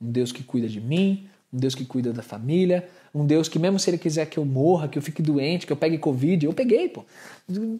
Um 0.00 0.10
Deus 0.10 0.32
que 0.32 0.42
cuida 0.42 0.68
de 0.68 0.80
mim, 0.80 1.28
um 1.52 1.58
Deus 1.58 1.74
que 1.74 1.84
cuida 1.84 2.12
da 2.12 2.22
família, 2.22 2.88
um 3.14 3.26
Deus 3.26 3.48
que, 3.48 3.58
mesmo 3.58 3.78
se 3.78 3.90
Ele 3.90 3.98
quiser 3.98 4.26
que 4.26 4.38
eu 4.38 4.44
morra, 4.44 4.88
que 4.88 4.98
eu 4.98 5.02
fique 5.02 5.22
doente, 5.22 5.66
que 5.66 5.72
eu 5.72 5.76
pegue 5.76 5.98
Covid, 5.98 6.46
eu 6.46 6.52
peguei, 6.52 6.88
pô. 6.88 7.04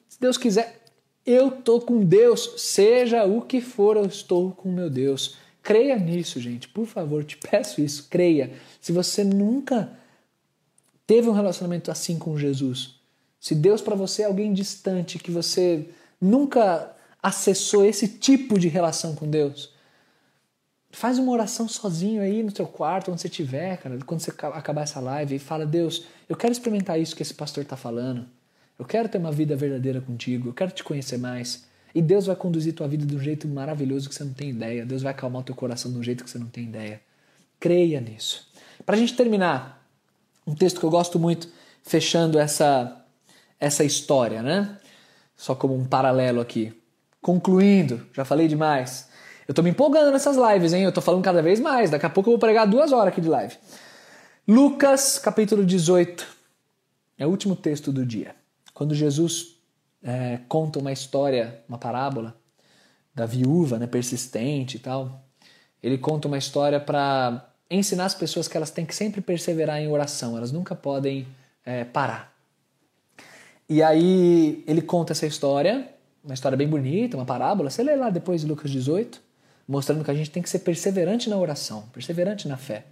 Se 0.09 0.20
Deus 0.20 0.37
quiser, 0.37 0.82
eu 1.25 1.51
tô 1.51 1.81
com 1.81 2.05
Deus, 2.05 2.55
seja 2.59 3.25
o 3.25 3.43
que 3.43 3.61
for, 3.61 3.97
eu 3.97 4.07
estou 4.07 4.53
com 4.53 4.71
meu 4.71 4.91
Deus. 4.91 5.37
Creia 5.63 5.97
nisso, 5.97 6.41
gente, 6.41 6.69
por 6.69 6.87
favor, 6.87 7.25
te 7.25 7.37
peço 7.51 7.81
isso, 7.81 8.09
creia. 8.11 8.53
Se 8.81 8.93
você 8.93 9.23
nunca 9.23 9.93
teve 11.07 11.29
um 11.29 11.33
relacionamento 11.33 11.91
assim 11.91 12.19
com 12.19 12.37
Jesus, 12.37 12.97
se 13.39 13.55
Deus 13.55 13.81
para 13.81 13.95
você 13.95 14.23
é 14.23 14.27
alguém 14.27 14.53
distante, 14.53 15.19
que 15.19 15.31
você 15.31 15.89
nunca 16.21 16.95
acessou 17.23 17.85
esse 17.85 18.09
tipo 18.09 18.59
de 18.59 18.69
relação 18.69 19.15
com 19.15 19.29
Deus, 19.29 19.73
faz 20.91 21.19
uma 21.19 21.33
oração 21.33 21.67
sozinho 21.69 22.21
aí 22.23 22.43
no 22.43 22.53
teu 22.53 22.67
quarto, 22.67 23.11
onde 23.11 23.21
você 23.21 23.29
estiver, 23.29 23.77
cara, 23.79 23.99
quando 24.05 24.21
você 24.21 24.31
acabar 24.31 24.83
essa 24.83 25.01
live, 25.01 25.37
e 25.37 25.39
fala: 25.39 25.65
Deus, 25.65 26.05
eu 26.29 26.37
quero 26.37 26.53
experimentar 26.53 27.01
isso 27.01 27.17
que 27.17 27.23
esse 27.23 27.35
pastor 27.35 27.63
está 27.63 27.77
falando. 27.77 28.27
Eu 28.83 28.87
quero 28.87 29.09
ter 29.09 29.18
uma 29.18 29.31
vida 29.31 29.55
verdadeira 29.55 30.01
contigo, 30.01 30.49
eu 30.49 30.53
quero 30.53 30.73
te 30.73 30.83
conhecer 30.83 31.16
mais. 31.16 31.68
E 31.95 32.03
Deus 32.03 32.27
vai 32.27 32.35
conduzir 32.35 32.75
tua 32.75 32.88
vida 32.88 33.07
de 33.07 33.14
um 33.14 33.21
jeito 33.21 33.47
maravilhoso 33.47 34.09
que 34.09 34.14
você 34.16 34.25
não 34.25 34.33
tem 34.33 34.51
ideia. 34.51 34.85
Deus 34.85 35.03
vai 35.03 35.12
acalmar 35.12 35.45
teu 35.45 35.55
coração 35.55 35.92
de 35.92 35.99
um 35.99 36.03
jeito 36.03 36.25
que 36.25 36.29
você 36.29 36.37
não 36.37 36.49
tem 36.49 36.64
ideia. 36.64 37.01
Creia 37.61 38.01
nisso. 38.01 38.51
Para 38.85 38.97
a 38.97 38.99
gente 38.99 39.14
terminar, 39.14 39.87
um 40.45 40.53
texto 40.53 40.81
que 40.81 40.85
eu 40.85 40.90
gosto 40.90 41.16
muito, 41.16 41.49
fechando 41.85 42.40
essa, 42.40 43.07
essa 43.61 43.85
história, 43.85 44.42
né? 44.42 44.77
Só 45.37 45.55
como 45.55 45.77
um 45.77 45.85
paralelo 45.85 46.40
aqui. 46.40 46.75
Concluindo, 47.21 48.05
já 48.12 48.25
falei 48.25 48.49
demais. 48.49 49.09
Eu 49.47 49.55
tô 49.55 49.62
me 49.62 49.71
empolgando 49.71 50.11
nessas 50.11 50.37
lives, 50.37 50.73
hein? 50.73 50.83
Eu 50.83 50.92
tô 50.92 51.01
falando 51.01 51.23
cada 51.23 51.40
vez 51.40 51.61
mais. 51.61 51.88
Daqui 51.88 52.07
a 52.07 52.11
pouco 52.11 52.31
eu 52.31 52.33
vou 52.33 52.40
pregar 52.40 52.66
duas 52.66 52.90
horas 52.90 53.12
aqui 53.12 53.21
de 53.21 53.29
live. 53.29 53.57
Lucas, 54.49 55.21
capítulo 55.21 55.64
18. 55.64 56.27
É 57.16 57.25
o 57.25 57.31
último 57.31 57.55
texto 57.55 57.92
do 57.92 58.05
dia. 58.05 58.42
Quando 58.75 58.95
Jesus 58.95 59.57
é, 60.03 60.41
conta 60.49 60.79
uma 60.79 60.93
história, 60.93 61.63
uma 61.69 61.79
parábola 61.79 62.37
da 63.15 63.27
viúva, 63.27 63.79
né, 63.79 63.87
persistente 63.87 64.77
e 64.77 64.81
tal, 64.81 65.25
ele 65.83 65.99
conta 65.99 66.29
uma 66.29 66.39
história 66.39 66.81
para 66.81 67.51
ensinar 67.71 68.07
as 68.07 68.15
pessoas 68.15 68.49
que 68.49 68.57
elas 68.57 68.71
têm 68.71 68.85
que 68.85 68.95
sempre 68.95 69.21
perseverar 69.21 69.81
em 69.81 69.89
oração, 69.89 70.37
elas 70.37 70.53
nunca 70.53 70.75
podem 70.75 71.27
é, 71.65 71.85
parar. 71.85 72.33
E 73.69 73.83
aí 73.83 74.63
ele 74.67 74.83
conta 74.83 75.13
essa 75.13 75.27
história, 75.27 75.89
uma 76.23 76.35
história 76.35 76.57
bem 76.57 76.69
bonita, 76.69 77.17
uma 77.17 77.25
parábola, 77.25 77.71
você 77.71 77.83
lê 77.83 77.97
lá 77.97 78.11
depois 78.11 78.43
de 78.43 78.47
Lucas 78.47 78.71
18, 78.71 79.21
mostrando 79.67 80.05
que 80.05 80.11
a 80.11 80.15
gente 80.15 80.31
tem 80.31 80.43
que 80.43 80.51
ser 80.51 80.61
perseverante 80.61 81.31
na 81.31 81.37
oração, 81.37 81.89
perseverante 81.93 82.47
na 82.47 82.57
fé. 82.57 82.85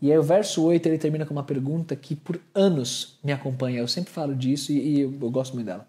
E 0.00 0.12
aí 0.12 0.18
o 0.18 0.22
verso 0.22 0.62
8 0.62 0.86
ele 0.86 0.98
termina 0.98 1.24
com 1.24 1.32
uma 1.32 1.42
pergunta 1.42 1.96
que 1.96 2.14
por 2.14 2.40
anos 2.54 3.18
me 3.24 3.32
acompanha. 3.32 3.80
Eu 3.80 3.88
sempre 3.88 4.12
falo 4.12 4.34
disso 4.34 4.72
e, 4.72 4.78
e 4.78 5.00
eu, 5.00 5.14
eu, 5.20 5.30
gosto 5.30 5.54
muito 5.54 5.66
dela. 5.66 5.88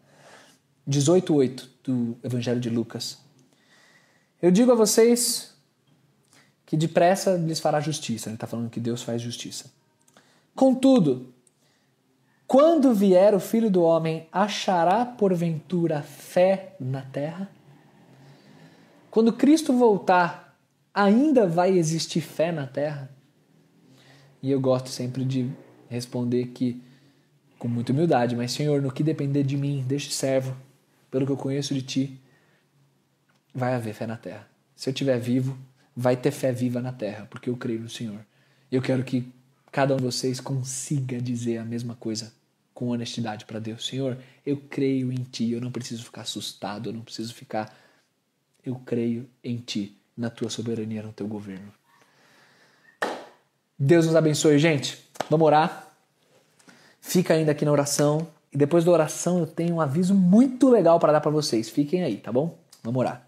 18:8 0.87 1.67
do 1.83 2.17
Evangelho 2.23 2.59
de 2.59 2.69
Lucas. 2.69 3.17
Eu 4.41 4.51
digo 4.51 4.71
a 4.71 4.75
vocês 4.75 5.53
que 6.65 6.77
depressa 6.77 7.35
lhes 7.35 7.59
fará 7.59 7.79
justiça. 7.81 8.29
Ele 8.29 8.35
está 8.35 8.47
falando 8.47 8.69
que 8.69 8.79
Deus 8.79 9.01
faz 9.01 9.21
justiça. 9.21 9.71
Contudo, 10.55 11.33
quando 12.47 12.93
vier 12.93 13.35
o 13.35 13.39
Filho 13.39 13.69
do 13.69 13.81
Homem, 13.81 14.27
achará 14.31 15.05
porventura 15.05 16.01
fé 16.01 16.75
na 16.79 17.01
terra? 17.01 17.49
Quando 19.11 19.33
Cristo 19.33 19.73
voltar, 19.73 20.57
ainda 20.93 21.45
vai 21.45 21.77
existir 21.77 22.21
fé 22.21 22.51
na 22.51 22.65
terra? 22.65 23.16
E 24.41 24.51
eu 24.51 24.59
gosto 24.59 24.89
sempre 24.89 25.25
de 25.25 25.49
responder 25.89 26.47
que, 26.47 26.81
com 27.57 27.67
muita 27.67 27.91
humildade, 27.91 28.35
mas 28.35 28.51
Senhor, 28.51 28.81
no 28.81 28.91
que 28.91 29.03
depender 29.03 29.43
de 29.43 29.57
mim, 29.57 29.83
deste 29.87 30.13
servo, 30.13 30.55
pelo 31.09 31.25
que 31.25 31.31
eu 31.31 31.37
conheço 31.37 31.73
de 31.73 31.81
Ti, 31.81 32.19
vai 33.53 33.73
haver 33.73 33.93
fé 33.93 34.05
na 34.05 34.17
terra. 34.17 34.47
Se 34.75 34.89
eu 34.89 34.91
estiver 34.91 35.19
vivo, 35.19 35.57
vai 35.95 36.15
ter 36.15 36.31
fé 36.31 36.51
viva 36.51 36.79
na 36.79 36.93
terra, 36.93 37.25
porque 37.29 37.49
eu 37.49 37.57
creio 37.57 37.79
no 37.79 37.89
Senhor. 37.89 38.19
Eu 38.71 38.81
quero 38.81 39.03
que 39.03 39.27
cada 39.71 39.93
um 39.93 39.97
de 39.97 40.03
vocês 40.03 40.39
consiga 40.39 41.19
dizer 41.19 41.57
a 41.57 41.65
mesma 41.65 41.95
coisa 41.95 42.31
com 42.73 42.89
honestidade 42.89 43.45
para 43.45 43.57
Deus. 43.57 43.87
Senhor, 43.87 44.19
eu 44.45 44.57
creio 44.69 45.11
em 45.11 45.23
Ti, 45.23 45.51
eu 45.51 45.59
não 45.59 45.71
preciso 45.71 46.03
ficar 46.03 46.21
assustado, 46.21 46.89
eu 46.89 46.93
não 46.93 47.01
preciso 47.01 47.33
ficar. 47.33 47.75
Eu 48.63 48.75
creio 48.75 49.27
em 49.43 49.57
Ti, 49.57 49.97
na 50.15 50.29
Tua 50.29 50.49
soberania, 50.51 51.01
no 51.01 51.11
Teu 51.11 51.27
governo. 51.27 51.73
Deus 53.77 54.07
nos 54.07 54.15
abençoe, 54.15 54.57
gente. 54.57 54.97
Vamos 55.29 55.45
orar. 55.45 55.87
Fica 56.99 57.35
ainda 57.35 57.51
aqui 57.51 57.63
na 57.63 57.71
oração. 57.71 58.27
E 58.51 58.57
depois 58.57 58.83
da 58.83 58.91
oração 58.91 59.39
eu 59.39 59.45
tenho 59.45 59.75
um 59.75 59.81
aviso 59.81 60.15
muito 60.15 60.69
legal 60.69 60.99
para 60.99 61.13
dar 61.13 61.21
para 61.21 61.29
vocês. 61.29 61.69
Fiquem 61.69 62.03
aí, 62.03 62.17
tá 62.17 62.31
bom? 62.31 62.57
Vamos 62.83 62.99
orar. 62.99 63.21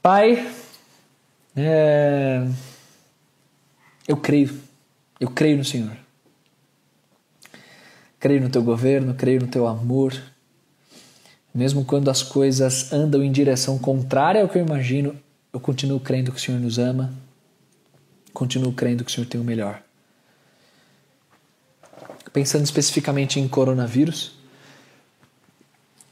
Pai, 0.00 0.50
é... 1.54 2.46
eu 4.08 4.16
creio. 4.16 4.58
Eu 5.20 5.30
creio 5.30 5.58
no 5.58 5.64
Senhor. 5.64 5.96
Creio 8.18 8.40
no 8.40 8.48
teu 8.48 8.62
governo, 8.62 9.14
creio 9.14 9.40
no 9.40 9.46
teu 9.46 9.66
amor. 9.66 10.14
Mesmo 11.54 11.84
quando 11.84 12.10
as 12.10 12.22
coisas 12.22 12.92
andam 12.92 13.22
em 13.22 13.30
direção 13.30 13.78
contrária 13.78 14.42
ao 14.42 14.48
que 14.48 14.58
eu 14.58 14.64
imagino, 14.64 15.14
eu 15.52 15.60
continuo 15.60 16.00
crendo 16.00 16.32
que 16.32 16.38
o 16.38 16.40
Senhor 16.40 16.60
nos 16.60 16.78
ama 16.78 17.12
continuo 18.36 18.70
crendo 18.70 19.02
que 19.02 19.10
o 19.10 19.14
Senhor 19.14 19.26
tem 19.26 19.40
o 19.40 19.44
melhor. 19.44 19.82
Pensando 22.34 22.64
especificamente 22.64 23.40
em 23.40 23.48
coronavírus, 23.48 24.32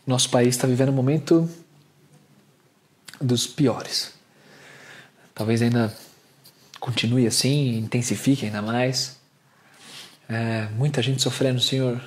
nosso 0.07 0.31
país 0.31 0.57
está 0.57 0.67
vivendo 0.67 0.89
um 0.89 0.95
momento 0.95 1.47
dos 3.21 3.47
piores. 3.47 4.15
Talvez 5.35 5.61
ainda 5.61 5.95
continue 6.81 7.27
assim, 7.27 7.77
intensifique 7.77 8.47
ainda 8.47 8.63
mais. 8.63 9.19
É, 10.27 10.67
muita 10.77 11.03
gente 11.03 11.21
sofrendo, 11.21 11.61
Senhor. 11.61 12.01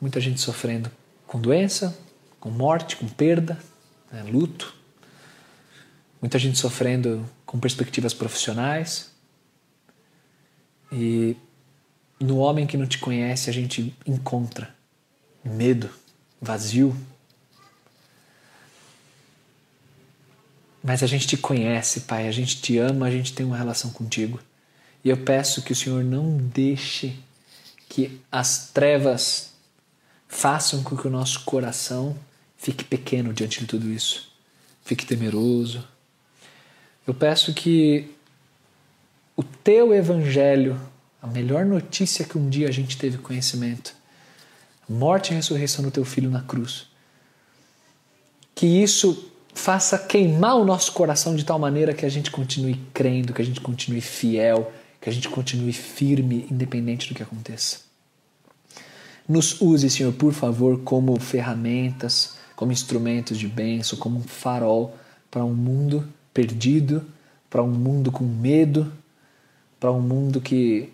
Muita 0.00 0.18
gente 0.18 0.40
sofrendo 0.40 0.90
com 1.26 1.38
doença, 1.38 1.94
com 2.40 2.48
morte, 2.48 2.96
com 2.96 3.06
perda, 3.06 3.58
né, 4.10 4.22
luto. 4.22 4.74
Muita 6.24 6.38
gente 6.38 6.58
sofrendo 6.58 7.28
com 7.44 7.60
perspectivas 7.60 8.14
profissionais. 8.14 9.10
E 10.90 11.36
no 12.18 12.38
homem 12.38 12.66
que 12.66 12.78
não 12.78 12.86
te 12.86 12.96
conhece, 12.96 13.50
a 13.50 13.52
gente 13.52 13.94
encontra 14.06 14.74
medo, 15.44 15.90
vazio. 16.40 16.96
Mas 20.82 21.02
a 21.02 21.06
gente 21.06 21.26
te 21.26 21.36
conhece, 21.36 22.00
Pai, 22.00 22.26
a 22.26 22.32
gente 22.32 22.58
te 22.58 22.78
ama, 22.78 23.04
a 23.04 23.10
gente 23.10 23.34
tem 23.34 23.44
uma 23.44 23.58
relação 23.58 23.90
contigo. 23.90 24.40
E 25.04 25.10
eu 25.10 25.18
peço 25.18 25.60
que 25.60 25.72
o 25.72 25.76
Senhor 25.76 26.02
não 26.02 26.38
deixe 26.38 27.18
que 27.86 28.18
as 28.32 28.70
trevas 28.70 29.52
façam 30.26 30.82
com 30.82 30.96
que 30.96 31.06
o 31.06 31.10
nosso 31.10 31.44
coração 31.44 32.18
fique 32.56 32.82
pequeno 32.82 33.34
diante 33.34 33.60
de 33.60 33.66
tudo 33.66 33.92
isso, 33.92 34.32
fique 34.82 35.04
temeroso, 35.04 35.86
eu 37.06 37.12
peço 37.12 37.52
que 37.52 38.10
o 39.36 39.42
teu 39.42 39.94
evangelho, 39.94 40.80
a 41.20 41.26
melhor 41.26 41.64
notícia 41.64 42.24
que 42.24 42.38
um 42.38 42.48
dia 42.48 42.68
a 42.68 42.72
gente 42.72 42.96
teve 42.96 43.18
conhecimento, 43.18 43.94
morte 44.88 45.32
e 45.32 45.34
ressurreição 45.34 45.84
do 45.84 45.90
teu 45.90 46.04
filho 46.04 46.30
na 46.30 46.42
cruz, 46.42 46.86
que 48.54 48.66
isso 48.66 49.30
faça 49.54 49.98
queimar 49.98 50.56
o 50.56 50.64
nosso 50.64 50.92
coração 50.92 51.34
de 51.34 51.44
tal 51.44 51.58
maneira 51.58 51.94
que 51.94 52.06
a 52.06 52.08
gente 52.08 52.30
continue 52.30 52.80
crendo, 52.92 53.32
que 53.32 53.42
a 53.42 53.44
gente 53.44 53.60
continue 53.60 54.00
fiel, 54.00 54.72
que 55.00 55.08
a 55.08 55.12
gente 55.12 55.28
continue 55.28 55.72
firme, 55.72 56.46
independente 56.50 57.08
do 57.08 57.14
que 57.14 57.22
aconteça. 57.22 57.80
Nos 59.28 59.60
use, 59.60 59.88
Senhor, 59.88 60.12
por 60.12 60.32
favor, 60.32 60.80
como 60.80 61.18
ferramentas, 61.18 62.36
como 62.56 62.72
instrumentos 62.72 63.38
de 63.38 63.48
bênção, 63.48 63.98
como 63.98 64.18
um 64.18 64.22
farol 64.22 64.96
para 65.30 65.44
um 65.44 65.54
mundo 65.54 66.06
perdido, 66.34 67.02
para 67.48 67.62
um 67.62 67.70
mundo 67.70 68.10
com 68.10 68.24
medo, 68.24 68.92
para 69.78 69.92
um 69.92 70.00
mundo 70.00 70.40
que 70.40 70.92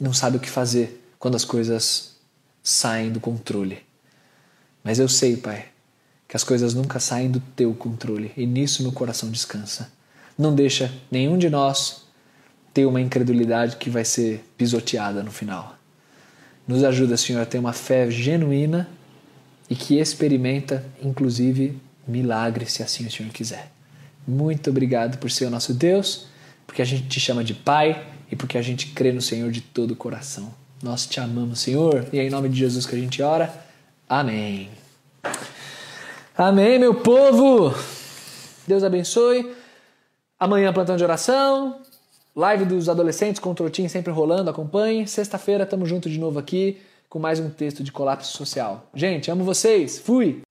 não 0.00 0.14
sabe 0.14 0.36
o 0.36 0.40
que 0.40 0.48
fazer 0.48 1.04
quando 1.18 1.34
as 1.34 1.44
coisas 1.44 2.16
saem 2.62 3.10
do 3.10 3.18
controle. 3.18 3.78
Mas 4.84 5.00
eu 5.00 5.08
sei, 5.08 5.36
Pai, 5.36 5.66
que 6.28 6.36
as 6.36 6.44
coisas 6.44 6.74
nunca 6.74 7.00
saem 7.00 7.30
do 7.30 7.40
teu 7.40 7.74
controle 7.74 8.32
e 8.36 8.46
nisso 8.46 8.82
meu 8.82 8.92
coração 8.92 9.30
descansa. 9.30 9.90
Não 10.38 10.54
deixa 10.54 10.92
nenhum 11.10 11.36
de 11.36 11.50
nós 11.50 12.04
ter 12.72 12.86
uma 12.86 13.00
incredulidade 13.00 13.76
que 13.76 13.90
vai 13.90 14.04
ser 14.04 14.44
pisoteada 14.56 15.22
no 15.22 15.32
final. 15.32 15.76
Nos 16.68 16.84
ajuda, 16.84 17.16
Senhor, 17.16 17.40
a 17.40 17.46
ter 17.46 17.58
uma 17.58 17.72
fé 17.72 18.10
genuína 18.10 18.88
e 19.68 19.74
que 19.74 19.98
experimenta, 19.98 20.84
inclusive, 21.02 21.76
milagres, 22.06 22.72
se 22.72 22.82
assim 22.82 23.06
o 23.06 23.10
Senhor 23.10 23.32
quiser. 23.32 23.75
Muito 24.26 24.70
obrigado 24.70 25.18
por 25.18 25.30
ser 25.30 25.46
o 25.46 25.50
nosso 25.50 25.72
Deus, 25.72 26.26
porque 26.66 26.82
a 26.82 26.84
gente 26.84 27.08
te 27.08 27.20
chama 27.20 27.44
de 27.44 27.54
Pai 27.54 28.06
e 28.30 28.36
porque 28.36 28.58
a 28.58 28.62
gente 28.62 28.88
crê 28.88 29.12
no 29.12 29.20
Senhor 29.20 29.50
de 29.50 29.60
todo 29.60 29.92
o 29.92 29.96
coração. 29.96 30.52
Nós 30.82 31.06
te 31.06 31.20
amamos, 31.20 31.60
Senhor, 31.60 32.06
e 32.12 32.18
é 32.18 32.24
em 32.24 32.30
nome 32.30 32.48
de 32.48 32.58
Jesus 32.58 32.86
que 32.86 32.94
a 32.94 32.98
gente 32.98 33.22
ora. 33.22 33.52
Amém. 34.08 34.68
Amém, 36.36 36.78
meu 36.78 36.94
povo. 36.94 37.74
Deus 38.66 38.82
abençoe. 38.82 39.54
Amanhã 40.38 40.72
plantão 40.72 40.96
de 40.96 41.04
oração. 41.04 41.80
Live 42.34 42.66
dos 42.66 42.88
adolescentes 42.88 43.40
com 43.40 43.50
o 43.50 43.54
trotinho 43.54 43.88
sempre 43.88 44.12
rolando, 44.12 44.50
acompanhe. 44.50 45.06
Sexta-feira 45.06 45.64
estamos 45.64 45.88
juntos 45.88 46.12
de 46.12 46.18
novo 46.18 46.38
aqui 46.38 46.78
com 47.08 47.18
mais 47.18 47.40
um 47.40 47.48
texto 47.48 47.82
de 47.82 47.90
colapso 47.90 48.36
social. 48.36 48.90
Gente, 48.94 49.30
amo 49.30 49.44
vocês. 49.44 49.98
Fui. 49.98 50.45